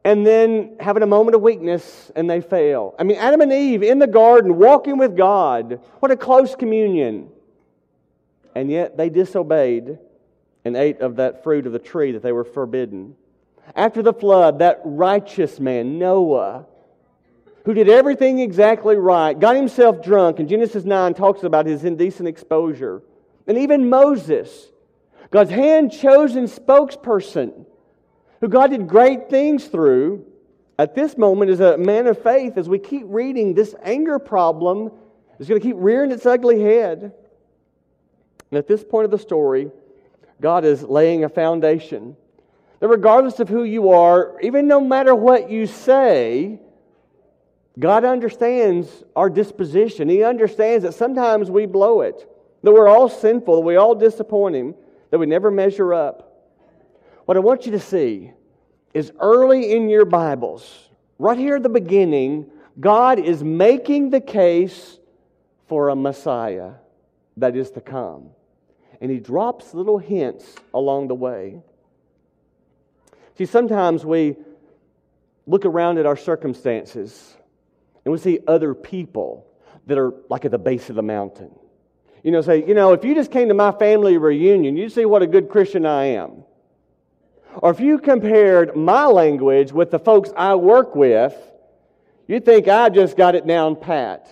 and 0.05 0.25
then 0.25 0.77
having 0.79 1.03
a 1.03 1.05
moment 1.05 1.35
of 1.35 1.41
weakness 1.41 2.13
and 2.15 2.29
they 2.29 2.39
fail. 2.39 2.95
I 2.97 3.03
mean, 3.03 3.17
Adam 3.17 3.41
and 3.41 3.51
Eve 3.51 3.83
in 3.83 3.99
the 3.99 4.07
garden 4.07 4.55
walking 4.55 4.97
with 4.97 5.17
God. 5.17 5.81
What 5.99 6.11
a 6.11 6.15
close 6.15 6.55
communion. 6.55 7.29
And 8.55 8.71
yet 8.71 8.95
they 8.95 9.09
disobeyed 9.09 9.99
and 10.65 10.75
ate 10.75 10.99
of 11.01 11.17
that 11.17 11.43
fruit 11.43 11.65
of 11.65 11.73
the 11.73 11.79
tree 11.79 12.11
that 12.11 12.21
they 12.21 12.31
were 12.31 12.43
forbidden. 12.43 13.15
After 13.75 14.01
the 14.01 14.13
flood, 14.13 14.59
that 14.59 14.81
righteous 14.83 15.59
man, 15.59 15.99
Noah, 15.99 16.65
who 17.65 17.73
did 17.73 17.89
everything 17.89 18.39
exactly 18.39 18.95
right, 18.95 19.39
got 19.39 19.55
himself 19.55 20.03
drunk, 20.03 20.39
and 20.39 20.49
Genesis 20.49 20.85
9 20.85 21.13
talks 21.13 21.43
about 21.43 21.65
his 21.65 21.83
indecent 21.83 22.27
exposure. 22.27 23.03
And 23.47 23.57
even 23.57 23.89
Moses, 23.89 24.69
God's 25.31 25.51
hand 25.51 25.91
chosen 25.91 26.45
spokesperson, 26.45 27.65
who 28.41 28.47
God 28.47 28.71
did 28.71 28.87
great 28.87 29.29
things 29.29 29.65
through, 29.65 30.25
at 30.77 30.95
this 30.95 31.17
moment 31.17 31.51
is 31.51 31.59
a 31.59 31.77
man 31.77 32.07
of 32.07 32.23
faith. 32.23 32.57
As 32.57 32.69
we 32.69 32.79
keep 32.79 33.03
reading, 33.05 33.53
this 33.53 33.75
anger 33.83 34.17
problem 34.17 34.91
is 35.37 35.47
going 35.47 35.59
to 35.59 35.67
keep 35.67 35.75
rearing 35.77 36.11
its 36.11 36.25
ugly 36.25 36.61
head. 36.61 37.13
And 38.51 38.57
at 38.57 38.67
this 38.67 38.83
point 38.83 39.05
of 39.05 39.11
the 39.11 39.19
story, 39.19 39.69
God 40.41 40.65
is 40.65 40.83
laying 40.83 41.23
a 41.23 41.29
foundation 41.29 42.15
that 42.79 42.87
regardless 42.87 43.39
of 43.39 43.49
who 43.49 43.63
you 43.63 43.89
are, 43.89 44.39
even 44.41 44.67
no 44.67 44.79
matter 44.79 45.13
what 45.13 45.49
you 45.49 45.65
say, 45.65 46.59
God 47.77 48.05
understands 48.05 49.03
our 49.15 49.29
disposition. 49.29 50.09
He 50.09 50.23
understands 50.23 50.83
that 50.83 50.93
sometimes 50.93 51.51
we 51.51 51.65
blow 51.65 52.01
it, 52.01 52.27
that 52.63 52.71
we're 52.71 52.87
all 52.87 53.09
sinful, 53.09 53.55
that 53.55 53.65
we 53.65 53.75
all 53.75 53.95
disappoint 53.95 54.55
Him, 54.55 54.75
that 55.11 55.19
we 55.19 55.25
never 55.25 55.51
measure 55.51 55.93
up. 55.93 56.25
What 57.25 57.37
I 57.37 57.41
want 57.41 57.65
you 57.65 57.73
to 57.73 57.79
see 57.79 58.31
is 58.93 59.11
early 59.19 59.73
in 59.73 59.89
your 59.89 60.05
Bibles, 60.05 60.89
right 61.19 61.37
here 61.37 61.57
at 61.57 61.63
the 61.63 61.69
beginning, 61.69 62.49
God 62.79 63.19
is 63.19 63.43
making 63.43 64.09
the 64.09 64.21
case 64.21 64.99
for 65.67 65.89
a 65.89 65.95
Messiah. 65.95 66.71
that 67.37 67.55
is 67.55 67.71
to 67.71 67.81
come. 67.81 68.31
And 69.01 69.09
he 69.09 69.19
drops 69.19 69.73
little 69.73 69.97
hints 69.97 70.55
along 70.73 71.07
the 71.07 71.15
way. 71.15 71.61
See, 73.37 73.45
sometimes 73.45 74.05
we 74.05 74.35
look 75.47 75.65
around 75.65 75.97
at 75.97 76.05
our 76.05 76.17
circumstances 76.17 77.35
and 78.03 78.11
we 78.11 78.17
see 78.17 78.39
other 78.47 78.73
people 78.73 79.47
that 79.87 79.97
are 79.97 80.13
like 80.29 80.45
at 80.45 80.51
the 80.51 80.57
base 80.57 80.89
of 80.89 80.95
the 80.95 81.01
mountain. 81.01 81.51
You 82.23 82.31
know, 82.31 82.41
say, 82.41 82.65
you 82.65 82.73
know, 82.73 82.93
if 82.93 83.05
you 83.05 83.15
just 83.15 83.31
came 83.31 83.47
to 83.47 83.53
my 83.53 83.71
family 83.71 84.17
reunion, 84.17 84.75
you'd 84.75 84.91
see 84.91 85.05
what 85.05 85.21
a 85.21 85.27
good 85.27 85.49
Christian 85.49 85.85
I 85.85 86.05
am. 86.05 86.43
Or 87.55 87.71
if 87.71 87.79
you 87.79 87.97
compared 87.97 88.75
my 88.75 89.05
language 89.05 89.71
with 89.71 89.89
the 89.89 89.99
folks 89.99 90.31
I 90.35 90.55
work 90.55 90.95
with, 90.95 91.35
you'd 92.27 92.45
think 92.45 92.67
I 92.67 92.89
just 92.89 93.17
got 93.17 93.35
it 93.35 93.47
down 93.47 93.75
pat. 93.75 94.29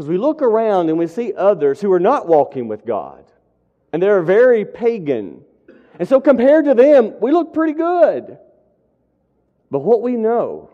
Because 0.00 0.08
we 0.08 0.16
look 0.16 0.40
around 0.40 0.88
and 0.88 0.96
we 0.96 1.06
see 1.06 1.34
others 1.34 1.78
who 1.78 1.92
are 1.92 2.00
not 2.00 2.26
walking 2.26 2.68
with 2.68 2.86
God, 2.86 3.22
and 3.92 4.02
they're 4.02 4.22
very 4.22 4.64
pagan. 4.64 5.44
And 5.98 6.08
so, 6.08 6.22
compared 6.22 6.64
to 6.64 6.72
them, 6.72 7.20
we 7.20 7.32
look 7.32 7.52
pretty 7.52 7.74
good. 7.74 8.38
But 9.70 9.80
what 9.80 10.00
we 10.00 10.16
know 10.16 10.70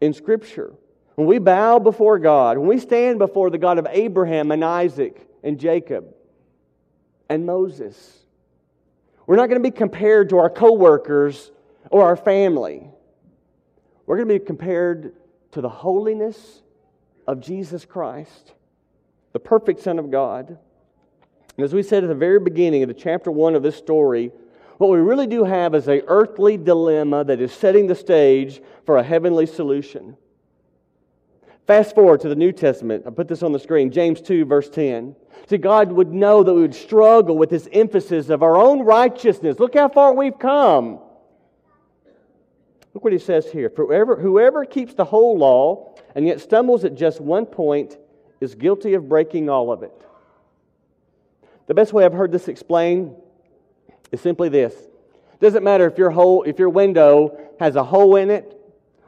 in 0.00 0.14
Scripture, 0.14 0.72
when 1.16 1.28
we 1.28 1.38
bow 1.38 1.78
before 1.78 2.18
God, 2.18 2.56
when 2.56 2.68
we 2.68 2.78
stand 2.78 3.18
before 3.18 3.50
the 3.50 3.58
God 3.58 3.78
of 3.78 3.86
Abraham 3.90 4.50
and 4.50 4.64
Isaac 4.64 5.28
and 5.42 5.60
Jacob 5.60 6.14
and 7.28 7.44
Moses, 7.44 8.24
we're 9.26 9.36
not 9.36 9.50
going 9.50 9.62
to 9.62 9.70
be 9.70 9.76
compared 9.76 10.30
to 10.30 10.38
our 10.38 10.48
coworkers 10.48 11.50
or 11.90 12.04
our 12.04 12.16
family. 12.16 12.88
We're 14.06 14.16
going 14.16 14.28
to 14.28 14.38
be 14.38 14.42
compared 14.42 15.16
to 15.52 15.60
the 15.60 15.68
holiness 15.68 16.62
of 17.26 17.40
Jesus 17.40 17.84
Christ, 17.84 18.54
the 19.32 19.40
perfect 19.40 19.80
Son 19.80 19.98
of 19.98 20.10
God. 20.10 20.58
And 21.56 21.64
as 21.64 21.74
we 21.74 21.82
said 21.82 22.04
at 22.04 22.08
the 22.08 22.14
very 22.14 22.40
beginning 22.40 22.82
of 22.82 22.88
the 22.88 22.94
chapter 22.94 23.30
one 23.30 23.54
of 23.54 23.62
this 23.62 23.76
story, 23.76 24.32
what 24.78 24.90
we 24.90 24.98
really 24.98 25.26
do 25.26 25.44
have 25.44 25.74
is 25.74 25.88
a 25.88 26.02
earthly 26.06 26.56
dilemma 26.56 27.22
that 27.24 27.40
is 27.40 27.52
setting 27.52 27.86
the 27.86 27.94
stage 27.94 28.62
for 28.86 28.96
a 28.96 29.02
heavenly 29.02 29.46
solution. 29.46 30.16
Fast 31.66 31.94
forward 31.94 32.20
to 32.22 32.28
the 32.28 32.34
New 32.34 32.50
Testament. 32.50 33.04
I 33.06 33.10
put 33.10 33.28
this 33.28 33.42
on 33.42 33.52
the 33.52 33.58
screen. 33.58 33.92
James 33.92 34.20
2, 34.20 34.44
verse 34.44 34.70
10. 34.70 35.14
See, 35.48 35.58
God 35.58 35.92
would 35.92 36.12
know 36.12 36.42
that 36.42 36.52
we 36.52 36.62
would 36.62 36.74
struggle 36.74 37.36
with 37.36 37.50
this 37.50 37.68
emphasis 37.72 38.28
of 38.28 38.42
our 38.42 38.56
own 38.56 38.80
righteousness. 38.80 39.58
Look 39.58 39.74
how 39.74 39.88
far 39.88 40.14
we've 40.14 40.38
come. 40.38 40.98
Look 42.92 43.04
what 43.04 43.12
he 43.12 43.18
says 43.18 43.50
here. 43.50 43.70
Whoever, 43.76 44.16
whoever 44.16 44.64
keeps 44.64 44.94
the 44.94 45.04
whole 45.04 45.38
law 45.38 45.94
and 46.14 46.26
yet 46.26 46.40
stumbles 46.40 46.84
at 46.84 46.94
just 46.94 47.20
one 47.20 47.46
point 47.46 47.98
is 48.40 48.54
guilty 48.54 48.94
of 48.94 49.08
breaking 49.08 49.48
all 49.48 49.70
of 49.70 49.82
it. 49.82 50.06
The 51.66 51.74
best 51.74 51.92
way 51.92 52.04
I've 52.04 52.12
heard 52.12 52.32
this 52.32 52.48
explained 52.48 53.14
is 54.10 54.20
simply 54.20 54.48
this. 54.48 54.74
It 54.74 55.40
doesn't 55.40 55.62
matter 55.62 55.86
if 55.86 55.98
your 55.98 56.10
hole, 56.10 56.42
if 56.42 56.58
your 56.58 56.70
window 56.70 57.38
has 57.60 57.76
a 57.76 57.84
hole 57.84 58.16
in 58.16 58.30
it 58.30 58.56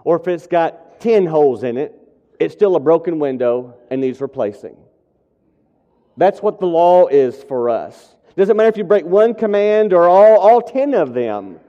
or 0.05 0.21
if 0.21 0.29
it's 0.29 0.47
got 0.47 1.01
10 1.01 1.27
holes 1.27 1.65
in 1.65 1.77
it 1.77 1.99
it's 2.43 2.55
still 2.55 2.77
a 2.77 2.81
broken 2.81 3.19
window 3.19 3.75
and 3.91 4.01
needs 4.01 4.21
replacing. 4.21 4.77
That's 6.17 6.43
what 6.43 6.61
the 6.61 6.67
law 6.67 7.07
is 7.07 7.43
for 7.45 7.71
us. 7.71 8.17
It 8.29 8.37
Doesn't 8.37 8.57
matter 8.57 8.69
if 8.69 8.77
you 8.77 8.85
break 8.85 9.05
one 9.05 9.35
command 9.35 9.93
or 9.93 10.09
all, 10.09 10.39
all 10.39 10.61
10 10.61 10.95
of 10.95 11.15
them. 11.15 11.61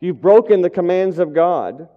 You've 0.00 0.20
broken 0.20 0.62
the 0.62 0.70
commands 0.70 1.18
of 1.18 1.34
God. 1.34 1.88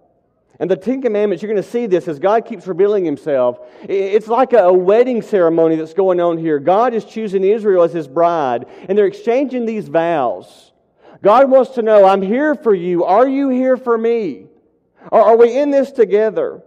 And 0.60 0.68
the 0.70 0.76
Ten 0.76 1.00
Commandments, 1.00 1.42
you're 1.42 1.52
going 1.52 1.62
to 1.62 1.68
see 1.68 1.86
this 1.86 2.08
as 2.08 2.18
God 2.18 2.44
keeps 2.44 2.66
revealing 2.66 3.04
Himself. 3.04 3.60
It's 3.82 4.26
like 4.26 4.52
a 4.52 4.72
wedding 4.72 5.22
ceremony 5.22 5.76
that's 5.76 5.94
going 5.94 6.20
on 6.20 6.36
here. 6.36 6.58
God 6.58 6.94
is 6.94 7.04
choosing 7.04 7.44
Israel 7.44 7.84
as 7.84 7.92
His 7.92 8.08
bride, 8.08 8.66
and 8.88 8.98
they're 8.98 9.06
exchanging 9.06 9.66
these 9.66 9.86
vows. 9.86 10.72
God 11.22 11.50
wants 11.50 11.72
to 11.72 11.82
know, 11.82 12.04
I'm 12.04 12.22
here 12.22 12.54
for 12.54 12.74
you. 12.74 13.04
Are 13.04 13.28
you 13.28 13.48
here 13.50 13.76
for 13.76 13.96
me? 13.96 14.46
Or 15.12 15.20
are 15.20 15.36
we 15.36 15.56
in 15.56 15.70
this 15.70 15.92
together? 15.92 16.62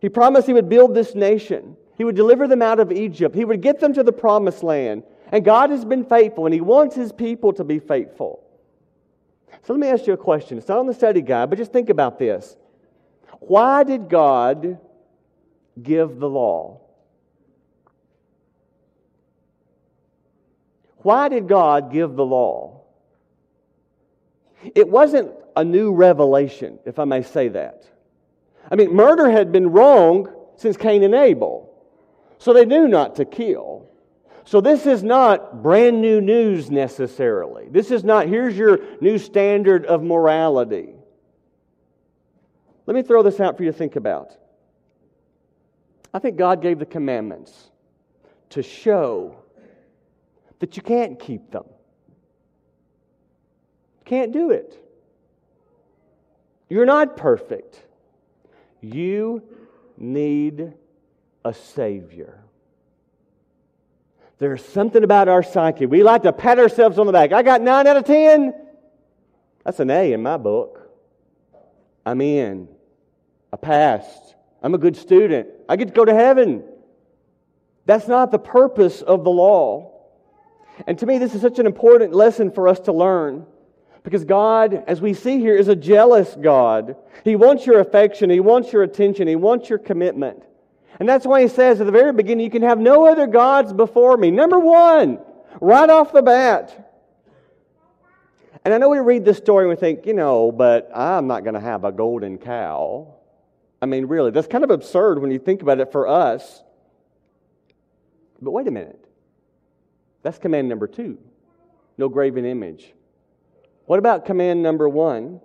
He 0.00 0.08
promised 0.08 0.46
he 0.46 0.52
would 0.52 0.68
build 0.68 0.94
this 0.94 1.14
nation. 1.14 1.76
He 1.96 2.04
would 2.04 2.16
deliver 2.16 2.48
them 2.48 2.62
out 2.62 2.80
of 2.80 2.92
Egypt. 2.92 3.34
He 3.34 3.44
would 3.44 3.60
get 3.60 3.78
them 3.78 3.92
to 3.94 4.02
the 4.02 4.12
promised 4.12 4.62
land. 4.62 5.04
And 5.30 5.44
God 5.44 5.70
has 5.70 5.84
been 5.84 6.04
faithful, 6.04 6.46
and 6.46 6.54
He 6.54 6.60
wants 6.60 6.96
His 6.96 7.12
people 7.12 7.52
to 7.54 7.64
be 7.64 7.78
faithful. 7.78 8.42
So 9.62 9.72
let 9.72 9.80
me 9.80 9.88
ask 9.88 10.06
you 10.06 10.12
a 10.12 10.18
question. 10.18 10.58
It's 10.58 10.68
not 10.68 10.78
on 10.78 10.86
the 10.86 10.94
study 10.94 11.22
guide, 11.22 11.50
but 11.50 11.56
just 11.56 11.72
think 11.72 11.88
about 11.90 12.18
this. 12.18 12.56
Why 13.48 13.84
did 13.84 14.08
God 14.08 14.78
give 15.82 16.18
the 16.18 16.28
law? 16.28 16.80
Why 20.98 21.28
did 21.28 21.48
God 21.48 21.92
give 21.92 22.16
the 22.16 22.24
law? 22.24 22.80
It 24.74 24.88
wasn't 24.88 25.32
a 25.54 25.62
new 25.62 25.92
revelation, 25.92 26.78
if 26.86 26.98
I 26.98 27.04
may 27.04 27.22
say 27.22 27.48
that. 27.48 27.84
I 28.70 28.76
mean, 28.76 28.94
murder 28.94 29.30
had 29.30 29.52
been 29.52 29.70
wrong 29.70 30.34
since 30.56 30.76
Cain 30.76 31.02
and 31.02 31.14
Abel. 31.14 31.70
So 32.38 32.54
they 32.54 32.64
knew 32.64 32.88
not 32.88 33.16
to 33.16 33.26
kill. 33.26 33.86
So 34.44 34.60
this 34.60 34.86
is 34.86 35.02
not 35.02 35.62
brand 35.62 36.00
new 36.00 36.20
news 36.20 36.70
necessarily. 36.70 37.68
This 37.70 37.90
is 37.90 38.04
not, 38.04 38.28
here's 38.28 38.56
your 38.56 38.78
new 39.00 39.18
standard 39.18 39.84
of 39.86 40.02
morality. 40.02 40.94
Let 42.86 42.94
me 42.94 43.02
throw 43.02 43.22
this 43.22 43.40
out 43.40 43.56
for 43.56 43.64
you 43.64 43.72
to 43.72 43.76
think 43.76 43.96
about. 43.96 44.36
I 46.12 46.18
think 46.18 46.36
God 46.36 46.62
gave 46.62 46.78
the 46.78 46.86
commandments 46.86 47.70
to 48.50 48.62
show 48.62 49.36
that 50.60 50.76
you 50.76 50.82
can't 50.82 51.18
keep 51.18 51.50
them. 51.50 51.64
Can't 54.04 54.32
do 54.32 54.50
it. 54.50 54.78
You're 56.68 56.86
not 56.86 57.16
perfect. 57.16 57.82
You 58.80 59.42
need 59.96 60.74
a 61.44 61.54
Savior. 61.54 62.40
There's 64.38 64.64
something 64.64 65.04
about 65.04 65.28
our 65.28 65.42
psyche. 65.42 65.86
We 65.86 66.02
like 66.02 66.22
to 66.22 66.32
pat 66.32 66.58
ourselves 66.58 66.98
on 66.98 67.06
the 67.06 67.12
back. 67.12 67.32
I 67.32 67.42
got 67.42 67.62
9 67.62 67.86
out 67.86 67.96
of 67.96 68.04
10. 68.04 68.54
That's 69.64 69.80
an 69.80 69.90
A 69.90 70.12
in 70.12 70.22
my 70.22 70.36
book. 70.36 70.90
I'm 72.04 72.20
in. 72.20 72.68
I 73.54 73.56
passed. 73.56 74.34
I'm 74.64 74.74
a 74.74 74.78
good 74.78 74.96
student. 74.96 75.46
I 75.68 75.76
get 75.76 75.86
to 75.86 75.94
go 75.94 76.04
to 76.04 76.12
heaven. 76.12 76.64
That's 77.86 78.08
not 78.08 78.32
the 78.32 78.38
purpose 78.38 79.00
of 79.00 79.22
the 79.22 79.30
law. 79.30 79.92
And 80.88 80.98
to 80.98 81.06
me, 81.06 81.18
this 81.18 81.36
is 81.36 81.40
such 81.40 81.60
an 81.60 81.66
important 81.66 82.12
lesson 82.12 82.50
for 82.50 82.66
us 82.66 82.80
to 82.80 82.92
learn. 82.92 83.46
Because 84.02 84.24
God, 84.24 84.82
as 84.88 85.00
we 85.00 85.14
see 85.14 85.38
here, 85.38 85.54
is 85.54 85.68
a 85.68 85.76
jealous 85.76 86.34
God. 86.34 86.96
He 87.22 87.36
wants 87.36 87.64
your 87.64 87.78
affection, 87.78 88.28
He 88.28 88.40
wants 88.40 88.72
your 88.72 88.82
attention, 88.82 89.28
He 89.28 89.36
wants 89.36 89.70
your 89.70 89.78
commitment. 89.78 90.42
And 90.98 91.08
that's 91.08 91.24
why 91.24 91.42
He 91.42 91.46
says 91.48 91.80
at 91.80 91.86
the 91.86 91.92
very 91.92 92.12
beginning, 92.12 92.42
You 92.42 92.50
can 92.50 92.62
have 92.62 92.80
no 92.80 93.06
other 93.06 93.28
gods 93.28 93.72
before 93.72 94.16
me. 94.16 94.32
Number 94.32 94.58
one, 94.58 95.20
right 95.60 95.88
off 95.88 96.12
the 96.12 96.22
bat. 96.22 96.92
And 98.64 98.74
I 98.74 98.78
know 98.78 98.88
we 98.88 98.98
read 98.98 99.24
this 99.24 99.36
story 99.36 99.66
and 99.66 99.70
we 99.70 99.76
think, 99.76 100.06
you 100.06 100.14
know, 100.14 100.50
but 100.50 100.90
I'm 100.92 101.28
not 101.28 101.44
going 101.44 101.54
to 101.54 101.60
have 101.60 101.84
a 101.84 101.92
golden 101.92 102.38
cow. 102.38 103.13
I 103.84 103.86
mean, 103.86 104.06
really, 104.06 104.30
that's 104.30 104.46
kind 104.46 104.64
of 104.64 104.70
absurd 104.70 105.18
when 105.18 105.30
you 105.30 105.38
think 105.38 105.60
about 105.60 105.78
it 105.78 105.92
for 105.92 106.08
us. 106.08 106.62
But 108.40 108.52
wait 108.52 108.66
a 108.66 108.70
minute. 108.70 109.06
That's 110.22 110.38
command 110.38 110.70
number 110.70 110.86
two 110.86 111.18
no 111.98 112.08
graven 112.08 112.46
image. 112.46 112.94
What 113.84 113.98
about 113.98 114.24
command 114.24 114.62
number 114.62 114.88
one? 114.88 115.42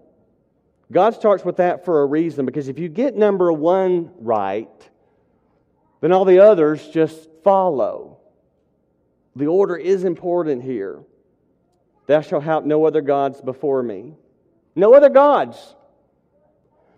God 0.89 1.15
starts 1.15 1.43
with 1.43 1.57
that 1.57 1.83
for 1.83 2.01
a 2.01 2.05
reason 2.05 2.45
because 2.45 2.69
if 2.69 2.79
you 2.79 2.87
get 2.87 3.13
number 3.13 3.51
one 3.51 4.09
right, 4.21 4.89
then 5.99 6.13
all 6.13 6.23
the 6.23 6.39
others 6.39 6.87
just 6.87 7.27
follow. 7.43 8.19
The 9.35 9.47
order 9.47 9.75
is 9.75 10.05
important 10.05 10.63
here. 10.63 11.01
Thou 12.07 12.21
shalt 12.21 12.43
have 12.43 12.65
no 12.65 12.85
other 12.85 13.01
gods 13.01 13.41
before 13.41 13.83
me. 13.83 14.13
No 14.77 14.93
other 14.93 15.09
gods. 15.09 15.75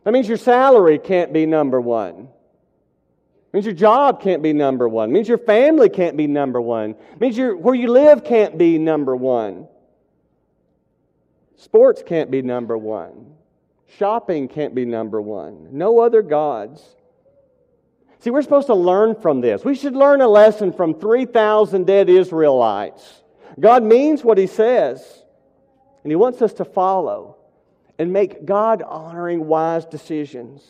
That 0.03 0.11
means 0.11 0.27
your 0.27 0.37
salary 0.37 0.97
can't 0.97 1.31
be 1.31 1.45
number 1.45 1.79
one. 1.79 2.27
It 3.51 3.53
means 3.53 3.65
your 3.65 3.75
job 3.75 4.21
can't 4.21 4.41
be 4.41 4.53
number 4.53 4.87
one. 4.87 5.09
It 5.09 5.13
means 5.13 5.27
your 5.27 5.37
family 5.37 5.89
can't 5.89 6.15
be 6.15 6.25
number 6.25 6.61
one. 6.61 6.91
It 6.91 7.19
means 7.19 7.37
your, 7.37 7.55
where 7.55 7.75
you 7.75 7.91
live 7.91 8.23
can't 8.23 8.57
be 8.57 8.77
number 8.77 9.15
one. 9.15 9.67
Sports 11.57 12.01
can't 12.05 12.31
be 12.31 12.41
number 12.41 12.77
one. 12.77 13.35
Shopping 13.97 14.47
can't 14.47 14.73
be 14.73 14.85
number 14.85 15.21
one. 15.21 15.67
No 15.71 15.99
other 15.99 16.21
gods. 16.21 16.81
See, 18.19 18.29
we're 18.29 18.41
supposed 18.41 18.67
to 18.67 18.75
learn 18.75 19.15
from 19.15 19.41
this. 19.41 19.65
We 19.65 19.75
should 19.75 19.95
learn 19.95 20.21
a 20.21 20.27
lesson 20.27 20.71
from 20.71 20.99
3,000 20.99 21.85
dead 21.85 22.09
Israelites. 22.09 23.21
God 23.59 23.83
means 23.83 24.23
what 24.23 24.37
He 24.37 24.47
says, 24.47 25.03
and 26.03 26.11
He 26.11 26.15
wants 26.15 26.41
us 26.41 26.53
to 26.53 26.65
follow 26.65 27.37
and 28.01 28.11
make 28.11 28.45
God 28.45 28.81
honoring, 28.81 29.45
wise 29.45 29.85
decisions. 29.85 30.63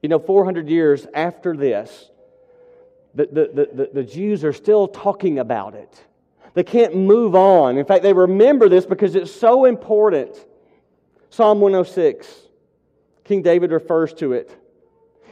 You 0.00 0.08
know, 0.08 0.20
400 0.20 0.68
years 0.68 1.08
after 1.12 1.56
this, 1.56 2.08
the, 3.16 3.26
the, 3.26 3.68
the, 3.74 3.90
the 3.92 4.02
Jews 4.04 4.44
are 4.44 4.52
still 4.52 4.86
talking 4.86 5.40
about 5.40 5.74
it. 5.74 6.04
They 6.54 6.62
can't 6.62 6.94
move 6.94 7.34
on. 7.34 7.78
In 7.78 7.84
fact, 7.84 8.04
they 8.04 8.12
remember 8.12 8.68
this 8.68 8.86
because 8.86 9.16
it's 9.16 9.34
so 9.34 9.64
important. 9.64 10.36
Psalm 11.30 11.60
106, 11.60 12.28
King 13.24 13.42
David 13.42 13.72
refers 13.72 14.14
to 14.14 14.34
it. 14.34 14.56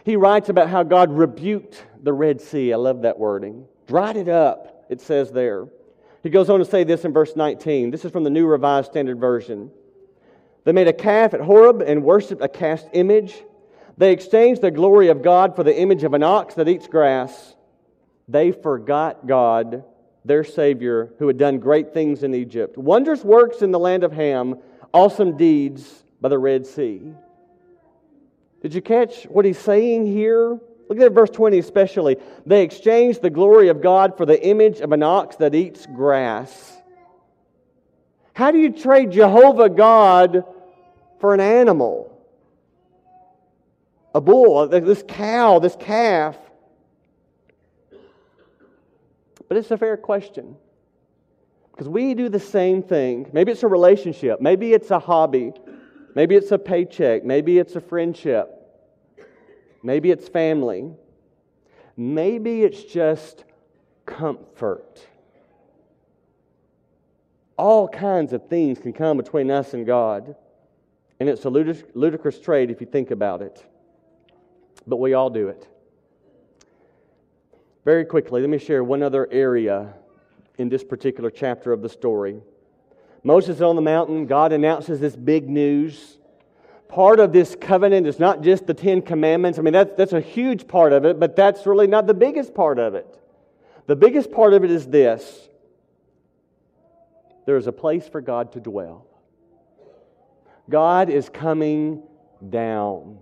He 0.04 0.16
writes 0.16 0.48
about 0.48 0.68
how 0.68 0.82
God 0.82 1.12
rebuked 1.12 1.80
the 2.02 2.12
Red 2.12 2.40
Sea. 2.40 2.72
I 2.72 2.76
love 2.76 3.02
that 3.02 3.20
wording. 3.20 3.66
Dried 3.86 4.16
it 4.16 4.28
up, 4.28 4.86
it 4.90 5.00
says 5.00 5.30
there. 5.30 5.68
He 6.24 6.28
goes 6.28 6.50
on 6.50 6.58
to 6.58 6.64
say 6.64 6.82
this 6.82 7.04
in 7.04 7.12
verse 7.12 7.36
19. 7.36 7.92
This 7.92 8.04
is 8.04 8.10
from 8.10 8.24
the 8.24 8.30
New 8.30 8.48
Revised 8.48 8.90
Standard 8.90 9.20
Version. 9.20 9.70
They 10.64 10.72
made 10.72 10.88
a 10.88 10.92
calf 10.92 11.34
at 11.34 11.40
Horeb 11.40 11.82
and 11.82 12.04
worshiped 12.04 12.42
a 12.42 12.48
cast 12.48 12.86
image. 12.92 13.34
They 13.96 14.12
exchanged 14.12 14.62
the 14.62 14.70
glory 14.70 15.08
of 15.08 15.22
God 15.22 15.56
for 15.56 15.62
the 15.62 15.76
image 15.76 16.04
of 16.04 16.14
an 16.14 16.22
ox 16.22 16.54
that 16.54 16.68
eats 16.68 16.86
grass. 16.86 17.54
They 18.28 18.52
forgot 18.52 19.26
God, 19.26 19.84
their 20.24 20.44
Savior, 20.44 21.12
who 21.18 21.26
had 21.26 21.38
done 21.38 21.58
great 21.58 21.92
things 21.92 22.22
in 22.22 22.34
Egypt, 22.34 22.78
wondrous 22.78 23.24
works 23.24 23.62
in 23.62 23.70
the 23.70 23.78
land 23.78 24.04
of 24.04 24.12
Ham, 24.12 24.58
awesome 24.92 25.36
deeds 25.36 26.04
by 26.20 26.28
the 26.28 26.38
Red 26.38 26.66
Sea. 26.66 27.12
Did 28.62 28.74
you 28.74 28.82
catch 28.82 29.24
what 29.24 29.44
he's 29.44 29.58
saying 29.58 30.06
here? 30.06 30.58
Look 30.88 30.98
at 31.00 31.12
verse 31.12 31.30
20 31.30 31.58
especially. 31.58 32.16
They 32.44 32.62
exchanged 32.62 33.22
the 33.22 33.30
glory 33.30 33.68
of 33.68 33.80
God 33.80 34.16
for 34.16 34.26
the 34.26 34.44
image 34.44 34.80
of 34.80 34.92
an 34.92 35.02
ox 35.02 35.36
that 35.36 35.54
eats 35.54 35.86
grass. 35.86 36.79
How 38.32 38.50
do 38.50 38.58
you 38.58 38.72
trade 38.72 39.10
Jehovah 39.10 39.68
God 39.68 40.44
for 41.20 41.34
an 41.34 41.40
animal? 41.40 42.06
A 44.14 44.20
bull, 44.20 44.66
this 44.68 45.04
cow, 45.06 45.58
this 45.58 45.76
calf. 45.78 46.36
But 49.48 49.56
it's 49.56 49.70
a 49.70 49.76
fair 49.76 49.96
question. 49.96 50.56
Because 51.72 51.88
we 51.88 52.14
do 52.14 52.28
the 52.28 52.40
same 52.40 52.82
thing. 52.82 53.28
Maybe 53.32 53.52
it's 53.52 53.62
a 53.62 53.68
relationship, 53.68 54.40
maybe 54.40 54.72
it's 54.72 54.90
a 54.90 54.98
hobby, 54.98 55.52
maybe 56.14 56.34
it's 56.34 56.52
a 56.52 56.58
paycheck, 56.58 57.24
maybe 57.24 57.58
it's 57.58 57.74
a 57.74 57.80
friendship, 57.80 58.48
maybe 59.82 60.10
it's 60.10 60.28
family, 60.28 60.90
maybe 61.96 62.62
it's 62.62 62.84
just 62.84 63.44
comfort 64.06 65.06
all 67.60 67.86
kinds 67.86 68.32
of 68.32 68.48
things 68.48 68.78
can 68.78 68.92
come 68.92 69.18
between 69.18 69.50
us 69.50 69.74
and 69.74 69.84
God. 69.84 70.34
And 71.20 71.28
it's 71.28 71.44
a 71.44 71.50
ludicrous 71.50 72.40
trade 72.40 72.70
if 72.70 72.80
you 72.80 72.86
think 72.86 73.10
about 73.10 73.42
it. 73.42 73.62
But 74.86 74.96
we 74.96 75.12
all 75.12 75.28
do 75.28 75.48
it. 75.48 75.68
Very 77.84 78.06
quickly, 78.06 78.40
let 78.40 78.48
me 78.48 78.56
share 78.56 78.82
one 78.82 79.02
other 79.02 79.28
area 79.30 79.92
in 80.56 80.70
this 80.70 80.82
particular 80.82 81.30
chapter 81.30 81.72
of 81.72 81.82
the 81.82 81.88
story. 81.90 82.40
Moses 83.22 83.56
is 83.56 83.62
on 83.62 83.76
the 83.76 83.82
mountain. 83.82 84.26
God 84.26 84.52
announces 84.52 84.98
this 84.98 85.14
big 85.14 85.48
news. 85.50 86.16
Part 86.88 87.20
of 87.20 87.32
this 87.34 87.54
covenant 87.60 88.06
is 88.06 88.18
not 88.18 88.40
just 88.40 88.66
the 88.66 88.74
Ten 88.74 89.02
Commandments. 89.02 89.58
I 89.58 89.62
mean, 89.62 89.74
that's, 89.74 89.94
that's 89.98 90.14
a 90.14 90.20
huge 90.20 90.66
part 90.66 90.94
of 90.94 91.04
it, 91.04 91.20
but 91.20 91.36
that's 91.36 91.66
really 91.66 91.86
not 91.86 92.06
the 92.06 92.14
biggest 92.14 92.54
part 92.54 92.78
of 92.78 92.94
it. 92.94 93.18
The 93.86 93.96
biggest 93.96 94.32
part 94.32 94.54
of 94.54 94.64
it 94.64 94.70
is 94.70 94.86
this 94.86 95.49
there 97.46 97.56
is 97.56 97.66
a 97.66 97.72
place 97.72 98.08
for 98.08 98.20
God 98.20 98.52
to 98.52 98.60
dwell. 98.60 99.06
God 100.68 101.10
is 101.10 101.28
coming 101.28 102.02
down 102.48 103.18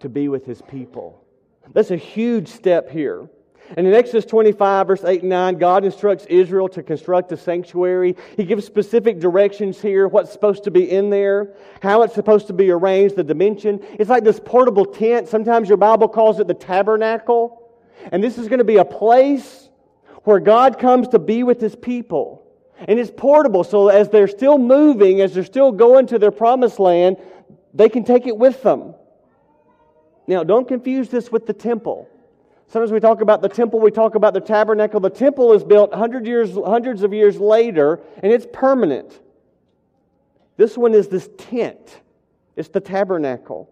to 0.00 0.08
be 0.08 0.28
with 0.28 0.44
his 0.44 0.60
people. 0.62 1.24
That's 1.72 1.90
a 1.90 1.96
huge 1.96 2.48
step 2.48 2.90
here. 2.90 3.28
And 3.76 3.86
in 3.86 3.92
Exodus 3.92 4.24
25, 4.24 4.86
verse 4.86 5.04
8 5.04 5.20
and 5.20 5.28
9, 5.28 5.58
God 5.58 5.84
instructs 5.84 6.24
Israel 6.26 6.68
to 6.70 6.82
construct 6.82 7.30
a 7.32 7.36
sanctuary. 7.36 8.16
He 8.36 8.44
gives 8.44 8.64
specific 8.64 9.20
directions 9.20 9.80
here, 9.80 10.08
what's 10.08 10.32
supposed 10.32 10.64
to 10.64 10.70
be 10.70 10.90
in 10.90 11.10
there, 11.10 11.54
how 11.82 12.02
it's 12.02 12.14
supposed 12.14 12.46
to 12.46 12.54
be 12.54 12.70
arranged, 12.70 13.16
the 13.16 13.24
dimension. 13.24 13.80
It's 13.98 14.08
like 14.08 14.24
this 14.24 14.40
portable 14.42 14.86
tent. 14.86 15.28
Sometimes 15.28 15.68
your 15.68 15.76
Bible 15.76 16.08
calls 16.08 16.40
it 16.40 16.46
the 16.46 16.54
tabernacle. 16.54 17.70
And 18.10 18.24
this 18.24 18.38
is 18.38 18.48
going 18.48 18.58
to 18.58 18.64
be 18.64 18.78
a 18.78 18.84
place 18.84 19.68
where 20.24 20.40
God 20.40 20.78
comes 20.78 21.08
to 21.08 21.18
be 21.18 21.42
with 21.42 21.60
his 21.60 21.76
people. 21.76 22.37
And 22.86 22.98
it's 22.98 23.10
portable, 23.10 23.64
so 23.64 23.88
as 23.88 24.08
they're 24.08 24.28
still 24.28 24.56
moving, 24.56 25.20
as 25.20 25.34
they're 25.34 25.44
still 25.44 25.72
going 25.72 26.06
to 26.08 26.18
their 26.18 26.30
promised 26.30 26.78
land, 26.78 27.16
they 27.74 27.88
can 27.88 28.04
take 28.04 28.26
it 28.26 28.36
with 28.36 28.62
them. 28.62 28.94
Now, 30.26 30.44
don't 30.44 30.68
confuse 30.68 31.08
this 31.08 31.32
with 31.32 31.46
the 31.46 31.52
temple. 31.52 32.08
Sometimes 32.68 32.92
we 32.92 33.00
talk 33.00 33.22
about 33.22 33.40
the 33.40 33.48
temple, 33.48 33.80
we 33.80 33.90
talk 33.90 34.14
about 34.14 34.34
the 34.34 34.40
tabernacle. 34.40 35.00
The 35.00 35.10
temple 35.10 35.54
is 35.54 35.64
built 35.64 35.92
hundred 35.92 36.26
years, 36.26 36.54
hundreds 36.54 37.02
of 37.02 37.14
years 37.14 37.40
later, 37.40 38.00
and 38.22 38.30
it's 38.30 38.46
permanent. 38.52 39.18
This 40.58 40.76
one 40.76 40.92
is 40.92 41.08
this 41.08 41.30
tent, 41.38 42.00
it's 42.56 42.68
the 42.68 42.80
tabernacle. 42.80 43.70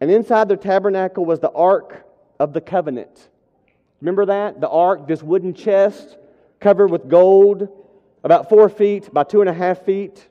And 0.00 0.10
inside 0.10 0.48
the 0.48 0.56
tabernacle 0.56 1.24
was 1.24 1.40
the 1.40 1.50
Ark 1.50 2.06
of 2.38 2.52
the 2.52 2.60
Covenant. 2.60 3.28
Remember 4.00 4.26
that? 4.26 4.60
The 4.60 4.68
Ark, 4.68 5.08
this 5.08 5.22
wooden 5.22 5.52
chest 5.52 6.16
covered 6.60 6.88
with 6.88 7.08
gold 7.08 7.68
about 8.24 8.48
four 8.48 8.68
feet 8.68 9.12
by 9.12 9.24
two 9.24 9.40
and 9.40 9.48
a 9.48 9.54
half 9.54 9.84
feet. 9.84 10.26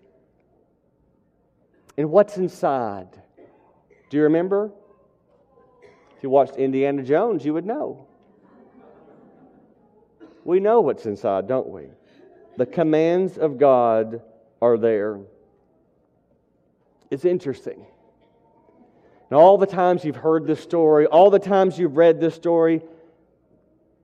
And 1.97 2.11
what's 2.11 2.37
inside? 2.37 3.09
Do 4.09 4.17
you 4.17 4.23
remember? 4.23 4.71
If 6.17 6.23
you 6.23 6.29
watched 6.29 6.55
Indiana 6.55 7.03
Jones, 7.03 7.45
you 7.45 7.53
would 7.53 7.65
know. 7.65 8.07
We 10.43 10.59
know 10.59 10.81
what's 10.81 11.05
inside, 11.05 11.47
don't 11.47 11.67
we? 11.67 11.87
The 12.57 12.65
commands 12.65 13.37
of 13.37 13.57
God 13.57 14.21
are 14.61 14.77
there. 14.77 15.19
It's 17.11 17.25
interesting. 17.25 17.85
And 19.29 19.37
all 19.37 19.57
the 19.57 19.65
times 19.65 20.05
you've 20.05 20.15
heard 20.15 20.47
this 20.47 20.61
story, 20.61 21.05
all 21.05 21.29
the 21.29 21.39
times 21.39 21.77
you've 21.77 21.97
read 21.97 22.19
this 22.19 22.33
story, 22.33 22.81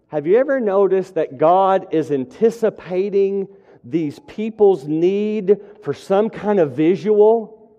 have 0.07 0.27
you 0.27 0.37
ever 0.37 0.59
noticed 0.59 1.15
that 1.15 1.37
God 1.37 1.87
is 1.91 2.11
anticipating 2.11 3.47
these 3.83 4.19
people's 4.19 4.85
need 4.85 5.57
for 5.83 5.93
some 5.93 6.29
kind 6.29 6.59
of 6.59 6.71
visual. 6.71 7.71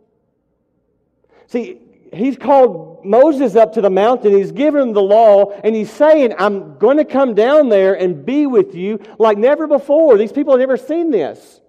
See, 1.47 1.81
he's 2.13 2.37
called 2.37 3.05
Moses 3.05 3.57
up 3.57 3.75
to 3.75 3.81
the 3.81 3.91
mountain, 3.91 4.37
he's 4.37 4.53
given 4.53 4.81
him 4.83 4.93
the 4.93 5.03
law, 5.03 5.51
and 5.63 5.75
he's 5.75 5.91
saying, 5.91 6.35
I'm 6.39 6.79
going 6.79 6.99
to 6.99 7.05
come 7.05 7.35
down 7.35 7.69
there 7.69 7.95
and 7.95 8.25
be 8.25 8.47
with 8.47 8.75
you 8.75 9.01
like 9.19 9.39
never 9.39 9.67
before. 9.67 10.17
These 10.17 10.33
people 10.33 10.53
have 10.53 10.61
never 10.61 10.77
seen 10.77 11.11
this. 11.11 11.61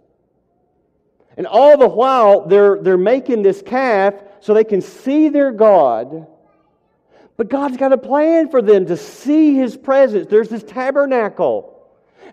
And 1.38 1.48
all 1.48 1.78
the 1.78 1.88
while, 1.88 2.45
they're, 2.45 2.82
they're 2.82 2.98
making 2.98 3.41
this 3.41 3.62
calf 3.62 4.13
so 4.39 4.54
they 4.54 4.63
can 4.63 4.82
see 4.82 5.30
their 5.30 5.52
God. 5.52 6.28
But 7.38 7.50
God's 7.50 7.76
got 7.76 7.91
a 7.91 7.98
plan 7.98 8.50
for 8.50 8.62
them 8.62 8.86
to 8.86 8.95
see 8.95 9.56
his 9.56 9.76
presence. 9.76 10.28
There's 10.30 10.48
this 10.48 10.63
tabernacle. 10.63 11.74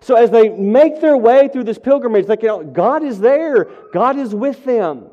So 0.03 0.15
as 0.15 0.29
they 0.31 0.49
make 0.49 0.99
their 0.99 1.15
way 1.15 1.47
through 1.47 1.63
this 1.63 1.79
pilgrimage, 1.79 2.25
they 2.25 2.35
can, 2.35 2.73
God 2.73 3.03
is 3.03 3.19
there, 3.19 3.69
God 3.93 4.17
is 4.17 4.35
with 4.35 4.63
them. 4.65 5.07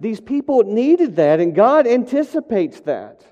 These 0.00 0.20
people 0.20 0.62
needed 0.64 1.16
that, 1.16 1.40
and 1.40 1.54
God 1.54 1.86
anticipates 1.86 2.80
that. 2.80 3.24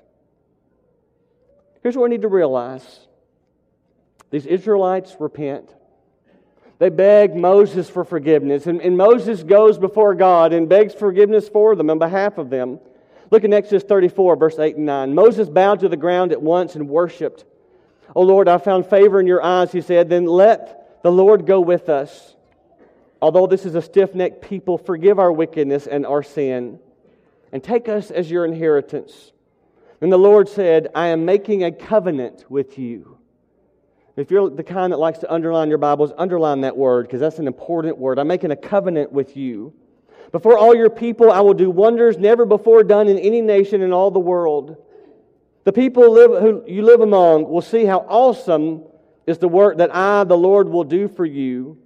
Here's 1.83 1.95
what 1.95 2.05
we 2.05 2.09
need 2.09 2.23
to 2.23 2.27
realize 2.27 2.99
these 4.31 4.47
Israelites 4.47 5.15
repent. 5.19 5.71
They 6.79 6.89
beg 6.89 7.35
Moses 7.35 7.87
for 7.87 8.03
forgiveness, 8.03 8.65
and, 8.65 8.81
and 8.81 8.97
Moses 8.97 9.43
goes 9.43 9.77
before 9.77 10.15
God 10.15 10.51
and 10.51 10.67
begs 10.67 10.95
forgiveness 10.95 11.47
for 11.47 11.75
them 11.75 11.91
on 11.91 11.99
behalf 11.99 12.39
of 12.39 12.49
them. 12.49 12.79
Look 13.29 13.43
in 13.43 13.53
Exodus 13.53 13.83
34, 13.83 14.35
verse 14.35 14.57
8 14.57 14.77
and 14.77 14.87
9. 14.87 15.13
Moses 15.13 15.47
bowed 15.47 15.81
to 15.81 15.89
the 15.89 15.95
ground 15.95 16.31
at 16.31 16.41
once 16.41 16.75
and 16.75 16.89
worshiped. 16.89 17.45
O 18.13 18.21
Lord, 18.21 18.47
I 18.47 18.57
found 18.57 18.85
favor 18.85 19.19
in 19.19 19.27
your 19.27 19.41
eyes, 19.43 19.71
he 19.71 19.81
said. 19.81 20.09
Then 20.09 20.25
let 20.25 21.01
the 21.03 21.11
Lord 21.11 21.45
go 21.45 21.61
with 21.61 21.89
us. 21.89 22.35
Although 23.21 23.47
this 23.47 23.65
is 23.65 23.75
a 23.75 23.81
stiff 23.81 24.13
necked 24.13 24.41
people, 24.41 24.77
forgive 24.77 25.17
our 25.19 25.31
wickedness 25.31 25.87
and 25.87 26.05
our 26.05 26.21
sin, 26.21 26.79
and 27.51 27.63
take 27.63 27.87
us 27.87 28.11
as 28.11 28.29
your 28.29 28.45
inheritance. 28.45 29.31
And 30.01 30.11
the 30.11 30.17
Lord 30.17 30.49
said, 30.49 30.89
I 30.93 31.07
am 31.07 31.25
making 31.25 31.63
a 31.63 31.71
covenant 31.71 32.45
with 32.49 32.77
you. 32.77 33.17
If 34.17 34.31
you're 34.31 34.49
the 34.49 34.63
kind 34.63 34.93
that 34.93 34.97
likes 34.97 35.19
to 35.19 35.33
underline 35.33 35.69
your 35.69 35.77
Bibles, 35.77 36.11
underline 36.17 36.61
that 36.61 36.77
word 36.77 37.07
because 37.07 37.19
that's 37.19 37.39
an 37.39 37.47
important 37.47 37.97
word. 37.97 38.19
I'm 38.19 38.27
making 38.27 38.51
a 38.51 38.55
covenant 38.55 39.11
with 39.11 39.35
you. 39.35 39.73
Before 40.31 40.57
all 40.57 40.75
your 40.75 40.89
people, 40.89 41.31
I 41.31 41.41
will 41.41 41.53
do 41.53 41.69
wonders 41.69 42.17
never 42.17 42.45
before 42.45 42.83
done 42.83 43.07
in 43.07 43.17
any 43.17 43.41
nation 43.41 43.81
in 43.81 43.91
all 43.91 44.11
the 44.11 44.19
world. 44.19 44.77
The 45.65 45.73
people 45.73 46.11
live, 46.11 46.41
who 46.41 46.63
you 46.67 46.83
live 46.83 47.01
among 47.01 47.49
will 47.49 47.61
see 47.61 47.85
how 47.85 48.05
awesome 48.07 48.83
is 49.25 49.39
the 49.39 49.47
work 49.47 49.77
that 49.77 49.93
I, 49.93 50.23
the 50.23 50.37
Lord, 50.37 50.69
will 50.69 50.83
do 50.83 51.07
for 51.07 51.25
you. 51.25 51.77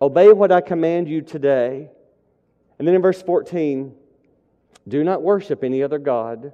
Obey 0.00 0.32
what 0.32 0.50
I 0.50 0.62
command 0.62 1.06
you 1.06 1.20
today. 1.20 1.90
And 2.78 2.88
then 2.88 2.94
in 2.94 3.02
verse 3.02 3.22
14, 3.22 3.94
do 4.88 5.04
not 5.04 5.22
worship 5.22 5.62
any 5.62 5.82
other 5.82 5.98
God, 5.98 6.52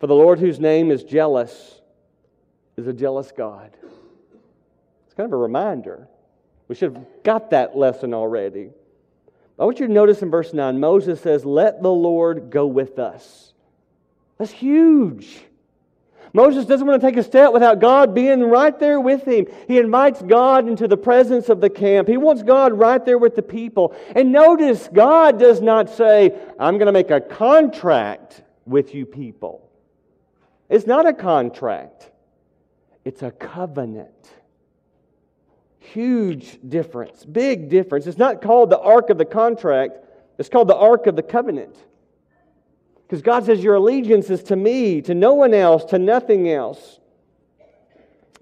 for 0.00 0.06
the 0.06 0.14
Lord, 0.14 0.38
whose 0.38 0.58
name 0.58 0.90
is 0.90 1.04
jealous, 1.04 1.80
is 2.76 2.86
a 2.86 2.92
jealous 2.92 3.30
God. 3.30 3.70
It's 5.04 5.14
kind 5.14 5.26
of 5.26 5.32
a 5.34 5.36
reminder. 5.36 6.08
We 6.66 6.74
should 6.74 6.94
have 6.94 7.06
got 7.22 7.50
that 7.50 7.76
lesson 7.76 8.14
already. 8.14 8.70
I 9.58 9.64
want 9.64 9.80
you 9.80 9.86
to 9.86 9.92
notice 9.92 10.22
in 10.22 10.30
verse 10.30 10.54
9, 10.54 10.80
Moses 10.80 11.20
says, 11.20 11.44
Let 11.44 11.82
the 11.82 11.90
Lord 11.90 12.50
go 12.50 12.66
with 12.66 12.98
us. 12.98 13.52
That's 14.38 14.50
huge. 14.50 15.44
Moses 16.34 16.66
doesn't 16.66 16.84
want 16.84 17.00
to 17.00 17.06
take 17.06 17.16
a 17.16 17.22
step 17.22 17.52
without 17.52 17.78
God 17.78 18.12
being 18.12 18.42
right 18.42 18.76
there 18.80 18.98
with 18.98 19.24
him. 19.24 19.46
He 19.68 19.78
invites 19.78 20.20
God 20.20 20.66
into 20.66 20.88
the 20.88 20.96
presence 20.96 21.48
of 21.48 21.60
the 21.60 21.70
camp. 21.70 22.08
He 22.08 22.16
wants 22.16 22.42
God 22.42 22.72
right 22.72 23.02
there 23.04 23.18
with 23.18 23.36
the 23.36 23.42
people. 23.42 23.94
And 24.16 24.32
notice, 24.32 24.88
God 24.92 25.38
does 25.38 25.60
not 25.60 25.88
say, 25.88 26.36
I'm 26.58 26.76
going 26.76 26.86
to 26.86 26.92
make 26.92 27.12
a 27.12 27.20
contract 27.20 28.42
with 28.66 28.96
you 28.96 29.06
people. 29.06 29.70
It's 30.68 30.88
not 30.88 31.06
a 31.06 31.12
contract, 31.12 32.10
it's 33.04 33.22
a 33.22 33.30
covenant. 33.30 34.10
Huge 35.78 36.58
difference, 36.68 37.24
big 37.24 37.68
difference. 37.68 38.08
It's 38.08 38.18
not 38.18 38.42
called 38.42 38.70
the 38.70 38.80
Ark 38.80 39.10
of 39.10 39.18
the 39.18 39.24
Contract, 39.24 39.98
it's 40.36 40.48
called 40.48 40.66
the 40.66 40.76
Ark 40.76 41.06
of 41.06 41.14
the 41.14 41.22
Covenant. 41.22 41.76
Because 43.14 43.22
God 43.22 43.46
says, 43.46 43.62
Your 43.62 43.76
allegiance 43.76 44.28
is 44.28 44.42
to 44.44 44.56
me, 44.56 45.00
to 45.02 45.14
no 45.14 45.34
one 45.34 45.54
else, 45.54 45.84
to 45.92 46.00
nothing 46.00 46.50
else. 46.50 46.98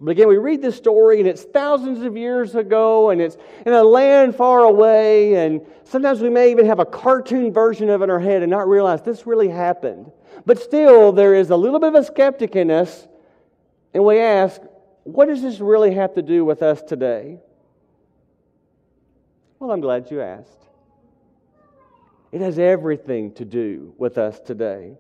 But 0.01 0.13
again, 0.13 0.29
we 0.29 0.39
read 0.39 0.63
this 0.63 0.77
story, 0.77 1.21
and 1.21 1.29
it's 1.29 1.43
thousands 1.43 2.01
of 2.01 2.17
years 2.17 2.55
ago, 2.55 3.11
and 3.11 3.21
it's 3.21 3.37
in 3.67 3.75
a 3.75 3.85
land 3.85 4.35
far 4.35 4.61
away, 4.61 5.35
and 5.35 5.61
sometimes 5.85 6.23
we 6.23 6.31
may 6.31 6.51
even 6.51 6.65
have 6.65 6.79
a 6.79 6.87
cartoon 6.87 7.53
version 7.53 7.91
of 7.91 8.01
it 8.01 8.05
in 8.05 8.11
our 8.11 8.19
head 8.19 8.41
and 8.41 8.51
not 8.51 8.67
realize 8.67 9.03
this 9.03 9.27
really 9.27 9.51
happened. 9.51 10.11
But 10.47 10.59
still, 10.59 11.13
there 11.13 11.35
is 11.35 11.51
a 11.51 11.57
little 11.57 11.79
bit 11.79 11.89
of 11.89 11.97
a 11.97 12.05
skeptic 12.05 12.57
in 12.57 12.71
us, 12.71 13.07
and 13.93 14.03
we 14.07 14.21
ask, 14.21 14.59
what 15.05 15.27
does 15.27 15.43
this 15.43 15.61
really 15.61 15.93
have 15.93 16.15
to 16.15 16.23
do 16.23 16.47
with 16.47 16.63
us 16.63 16.81
today? 16.81 17.41
Well, 19.59 19.71
I'm 19.71 19.83
glad 19.83 20.11
you 20.11 20.23
asked. 20.23 20.63
It 22.33 22.41
has 22.41 22.59
everything 22.59 23.33
to 23.35 23.45
do 23.45 23.95
with 23.99 24.17
us 24.17 24.41
today. 24.41 24.97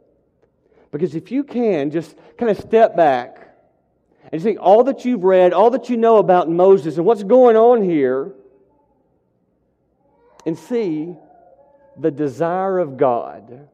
Because 0.90 1.14
if 1.14 1.33
you 1.33 1.42
can 1.42 1.90
just 1.90 2.14
kind 2.37 2.51
of 2.51 2.59
step 2.59 2.95
back 2.95 3.49
and 4.31 4.40
you 4.40 4.40
think 4.40 4.59
all 4.61 4.85
that 4.85 5.05
you've 5.05 5.25
read, 5.25 5.55
all 5.55 5.71
that 5.71 5.88
you 5.88 5.97
know 5.97 6.18
about 6.18 6.51
Moses 6.51 6.99
and 6.99 7.07
what's 7.07 7.23
going 7.23 7.57
on 7.57 7.83
here, 7.83 8.33
and 10.45 10.59
see 10.59 11.14
the 11.99 12.11
desire 12.11 12.79
of 12.79 12.97
God, 12.97 13.68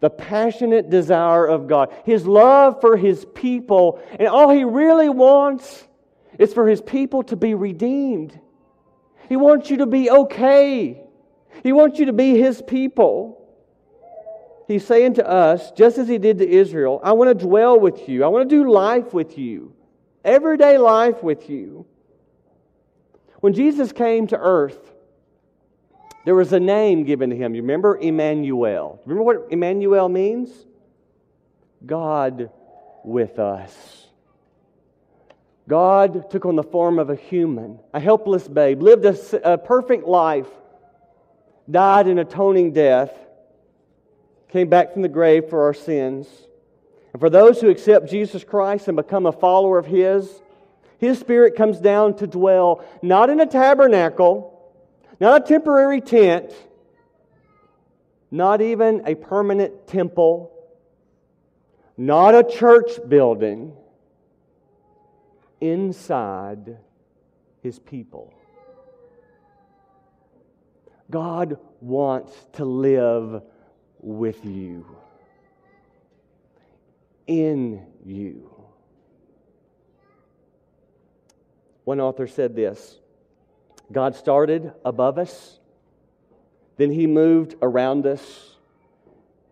the 0.00 0.10
passionate 0.10 0.90
desire 0.90 1.46
of 1.46 1.66
God, 1.66 1.92
His 2.04 2.26
love 2.26 2.80
for 2.80 2.96
His 2.96 3.24
people, 3.34 4.00
and 4.18 4.28
all 4.28 4.50
He 4.50 4.64
really 4.64 5.08
wants 5.08 5.86
is 6.38 6.52
for 6.52 6.68
His 6.68 6.82
people 6.82 7.22
to 7.24 7.36
be 7.36 7.54
redeemed. 7.54 8.38
He 9.28 9.36
wants 9.36 9.70
you 9.70 9.78
to 9.78 9.86
be 9.86 10.10
okay. 10.10 11.05
He 11.62 11.72
wants 11.72 11.98
you 11.98 12.06
to 12.06 12.12
be 12.12 12.38
His 12.38 12.62
people. 12.62 13.42
He's 14.68 14.86
saying 14.86 15.14
to 15.14 15.28
us, 15.28 15.70
just 15.72 15.98
as 15.98 16.08
He 16.08 16.18
did 16.18 16.38
to 16.38 16.48
Israel, 16.48 17.00
I 17.02 17.12
want 17.12 17.38
to 17.38 17.46
dwell 17.46 17.78
with 17.78 18.08
you. 18.08 18.24
I 18.24 18.28
want 18.28 18.48
to 18.48 18.54
do 18.56 18.70
life 18.70 19.12
with 19.14 19.38
you, 19.38 19.74
everyday 20.24 20.78
life 20.78 21.22
with 21.22 21.48
you. 21.48 21.86
When 23.40 23.52
Jesus 23.52 23.92
came 23.92 24.26
to 24.28 24.36
earth, 24.36 24.92
there 26.24 26.34
was 26.34 26.52
a 26.52 26.58
name 26.58 27.04
given 27.04 27.30
to 27.30 27.36
him. 27.36 27.54
You 27.54 27.62
remember 27.62 27.96
Emmanuel? 27.96 29.00
Remember 29.04 29.22
what 29.22 29.46
Emmanuel 29.52 30.08
means? 30.08 30.50
God 31.86 32.50
with 33.04 33.38
us. 33.38 34.08
God 35.68 36.28
took 36.30 36.44
on 36.44 36.56
the 36.56 36.64
form 36.64 36.98
of 36.98 37.10
a 37.10 37.14
human, 37.14 37.78
a 37.94 38.00
helpless 38.00 38.48
babe, 38.48 38.82
lived 38.82 39.04
a, 39.04 39.52
a 39.52 39.56
perfect 39.56 40.04
life 40.04 40.48
died 41.70 42.06
an 42.06 42.18
atoning 42.18 42.72
death, 42.72 43.12
came 44.48 44.68
back 44.68 44.92
from 44.92 45.02
the 45.02 45.08
grave 45.08 45.48
for 45.48 45.64
our 45.64 45.74
sins. 45.74 46.28
And 47.12 47.20
for 47.20 47.30
those 47.30 47.60
who 47.60 47.68
accept 47.68 48.10
Jesus 48.10 48.44
Christ 48.44 48.88
and 48.88 48.96
become 48.96 49.26
a 49.26 49.32
follower 49.32 49.78
of 49.78 49.86
His, 49.86 50.42
His 50.98 51.18
Spirit 51.18 51.56
comes 51.56 51.80
down 51.80 52.16
to 52.16 52.26
dwell 52.26 52.84
not 53.02 53.30
in 53.30 53.40
a 53.40 53.46
tabernacle, 53.46 54.52
not 55.18 55.42
a 55.42 55.46
temporary 55.46 56.00
tent, 56.00 56.52
not 58.30 58.60
even 58.60 59.02
a 59.06 59.14
permanent 59.14 59.86
temple, 59.86 60.52
not 61.96 62.34
a 62.34 62.44
church 62.44 62.98
building, 63.08 63.72
inside 65.60 66.76
His 67.62 67.78
people. 67.78 68.35
God 71.10 71.58
wants 71.80 72.32
to 72.54 72.64
live 72.64 73.42
with 74.00 74.44
you, 74.44 74.86
in 77.26 77.86
you. 78.04 78.50
One 81.84 82.00
author 82.00 82.26
said 82.26 82.56
this 82.56 82.98
God 83.92 84.16
started 84.16 84.72
above 84.84 85.18
us, 85.18 85.60
then 86.76 86.90
He 86.90 87.06
moved 87.06 87.54
around 87.62 88.06
us, 88.06 88.56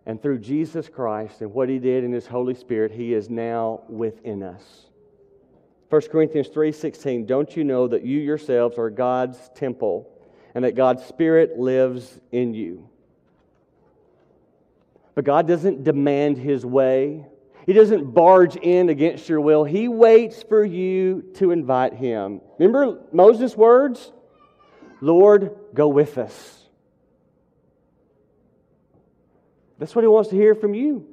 and 0.06 0.20
through 0.20 0.38
Jesus 0.38 0.88
Christ 0.88 1.40
and 1.40 1.54
what 1.54 1.68
He 1.68 1.78
did 1.78 2.02
in 2.02 2.12
His 2.12 2.26
Holy 2.26 2.54
Spirit, 2.54 2.90
He 2.90 3.14
is 3.14 3.30
now 3.30 3.82
within 3.88 4.42
us. 4.42 4.86
1 5.90 6.02
Corinthians 6.10 6.48
3:16 6.48 7.26
Don't 7.26 7.56
you 7.56 7.62
know 7.62 7.86
that 7.86 8.04
you 8.04 8.18
yourselves 8.18 8.78
are 8.78 8.90
God's 8.90 9.38
temple 9.54 10.10
and 10.54 10.64
that 10.64 10.74
God's 10.74 11.04
Spirit 11.04 11.58
lives 11.58 12.18
in 12.30 12.54
you. 12.54 12.88
But 15.14 15.24
God 15.24 15.46
doesn't 15.46 15.84
demand 15.84 16.38
His 16.38 16.64
way. 16.64 17.26
He 17.66 17.72
doesn't 17.72 18.12
barge 18.12 18.56
in 18.56 18.88
against 18.88 19.28
your 19.28 19.40
will. 19.40 19.64
He 19.64 19.88
waits 19.88 20.42
for 20.42 20.64
you 20.64 21.22
to 21.36 21.50
invite 21.50 21.94
Him. 21.94 22.40
Remember 22.58 23.00
Moses' 23.12 23.56
words? 23.56 24.12
Lord, 25.00 25.56
go 25.72 25.88
with 25.88 26.18
us. 26.18 26.60
That's 29.78 29.94
what 29.94 30.02
He 30.02 30.08
wants 30.08 30.30
to 30.30 30.36
hear 30.36 30.54
from 30.54 30.74
you. 30.74 31.06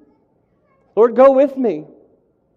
Lord, 0.95 1.15
go 1.15 1.32
with 1.32 1.58
me. 1.58 1.86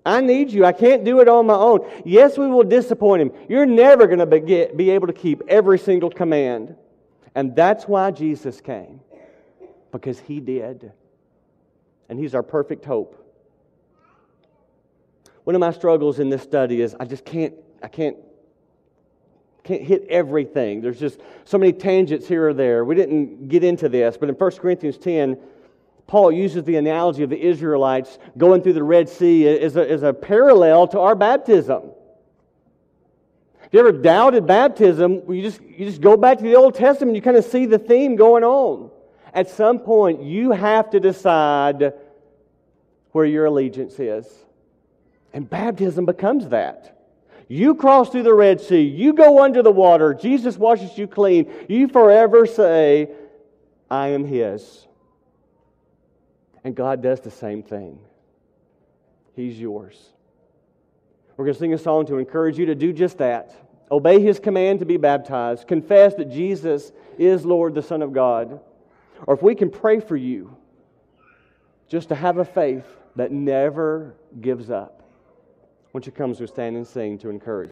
I 0.05 0.21
need 0.21 0.51
you. 0.51 0.65
I 0.65 0.73
can't 0.73 1.05
do 1.05 1.21
it 1.21 1.29
on 1.29 1.47
my 1.47 1.55
own. 1.55 1.91
Yes, 2.05 2.37
we 2.37 2.47
will 2.47 2.65
disappoint 2.65 3.23
him. 3.23 3.33
You're 3.49 3.67
never 3.67 4.07
going 4.07 4.19
to 4.19 4.27
be 4.27 4.91
able 4.91 5.07
to 5.07 5.13
keep 5.13 5.43
every 5.49 5.79
single 5.79 6.11
command. 6.11 6.77
And 7.35 7.57
that's 7.57 7.85
why 7.85 8.11
Jesus 8.11 8.61
came, 8.61 9.01
because 9.93 10.19
he 10.21 10.41
did. 10.41 10.93
And 12.09 12.19
he's 12.19 12.35
our 12.35 12.43
perfect 12.43 12.85
hope. 12.85 13.21
One 15.45 15.57
of 15.57 15.61
my 15.61 15.73
struggles 15.73 16.21
in 16.21 16.29
this 16.29 16.43
study 16.43 16.81
is 16.81 16.95
I 17.01 17.07
just 17.07 17.25
can't, 17.25 17.55
I 17.83 17.89
can't, 17.89 18.17
can't 19.63 19.83
hit 19.83 20.07
everything. 20.09 20.81
There's 20.81 21.01
just 21.01 21.21
so 21.45 21.59
many 21.59 21.73
tangents 21.73 22.29
here 22.29 22.49
or 22.49 22.55
there. 22.55 22.85
We 22.85 22.95
didn't 22.95 23.49
get 23.49 23.65
into 23.65 23.89
this, 23.89 24.17
but 24.19 24.29
in 24.29 24.35
1 24.35 24.51
Corinthians 24.53 24.99
10, 24.99 25.39
Paul 26.07 26.33
uses 26.33 26.65
the 26.65 26.77
analogy 26.77 27.23
of 27.23 27.31
the 27.31 27.41
Israelites 27.41 28.19
going 28.37 28.63
through 28.63 28.75
the 28.75 28.83
Red 28.83 29.09
Sea 29.09 29.49
as 29.49 29.77
a, 29.77 29.91
as 29.91 30.03
a 30.03 30.13
parallel 30.13 30.89
to 30.89 31.01
our 31.01 31.15
baptism. 31.15 31.91
If 33.65 33.73
you 33.73 33.81
ever 33.81 33.93
doubted 33.93 34.47
baptism, 34.47 35.23
you 35.33 35.43
just, 35.43 35.61
you 35.63 35.87
just 35.87 36.01
go 36.01 36.17
back 36.17 36.39
to 36.39 36.45
the 36.45 36.57
Old 36.57 36.75
Testament, 36.75 37.17
you 37.17 37.23
kind 37.23 37.37
of 37.37 37.45
see 37.45 37.67
the 37.67 37.79
theme 37.79 38.17
going 38.17 38.45
on. 38.45 38.91
At 39.33 39.51
some 39.51 39.81
point, 39.81 40.23
you 40.23 40.53
have 40.53 40.91
to 40.91 41.01
decide 41.01 41.95
where 43.13 43.25
your 43.25 43.47
allegiance 43.47 43.99
is. 43.99 44.27
And 45.33 45.49
baptism 45.49 46.05
becomes 46.05 46.51
that. 46.51 46.95
You 47.49 47.75
cross 47.75 48.11
through 48.11 48.23
the 48.23 48.35
Red 48.35 48.61
Sea, 48.61 48.83
you 48.83 49.13
go 49.13 49.43
under 49.43 49.63
the 49.63 49.73
water, 49.73 50.15
Jesus 50.15 50.57
washes 50.57 50.97
you 50.97 51.07
clean, 51.07 51.53
you 51.69 51.89
forever 51.89 52.47
say, 52.47 53.11
I 53.91 54.09
am 54.09 54.25
His. 54.25 54.87
And 56.65 56.75
God 56.75 57.03
does 57.03 57.21
the 57.21 57.31
same 57.31 57.63
thing. 57.63 57.99
He's 59.37 59.61
yours. 59.61 60.03
We're 61.37 61.45
going 61.45 61.55
to 61.55 61.61
sing 61.61 61.75
a 61.75 61.79
song 61.79 62.07
to 62.07 62.17
encourage 62.17 62.59
you 62.59 62.67
to 62.67 62.75
do 62.75 62.93
just 62.93 63.19
that. 63.19 63.55
Obey 63.91 64.21
His 64.21 64.41
command 64.41 64.81
to 64.81 64.87
be 64.87 64.97
baptized. 64.97 65.69
Confess 65.69 66.15
that 66.15 66.31
Jesus 66.31 66.93
is 67.19 67.45
Lord, 67.45 67.75
the 67.75 67.83
Son 67.83 68.03
of 68.03 68.13
God. 68.13 68.61
Or 69.27 69.35
if 69.35 69.43
we 69.43 69.55
can 69.55 69.71
pray 69.71 70.01
for 70.01 70.17
you, 70.17 70.57
just 71.89 72.09
to 72.09 72.15
have 72.15 72.39
a 72.39 72.45
faith 72.45 72.87
that 73.17 73.31
never 73.31 74.15
gives 74.41 74.71
up. 74.71 75.03
Won't 75.93 76.07
you 76.07 76.13
come 76.13 76.31
as 76.31 76.41
we 76.41 76.47
stand 76.47 76.77
and 76.77 76.87
sing 76.87 77.19
to 77.19 77.29
encourage? 77.29 77.71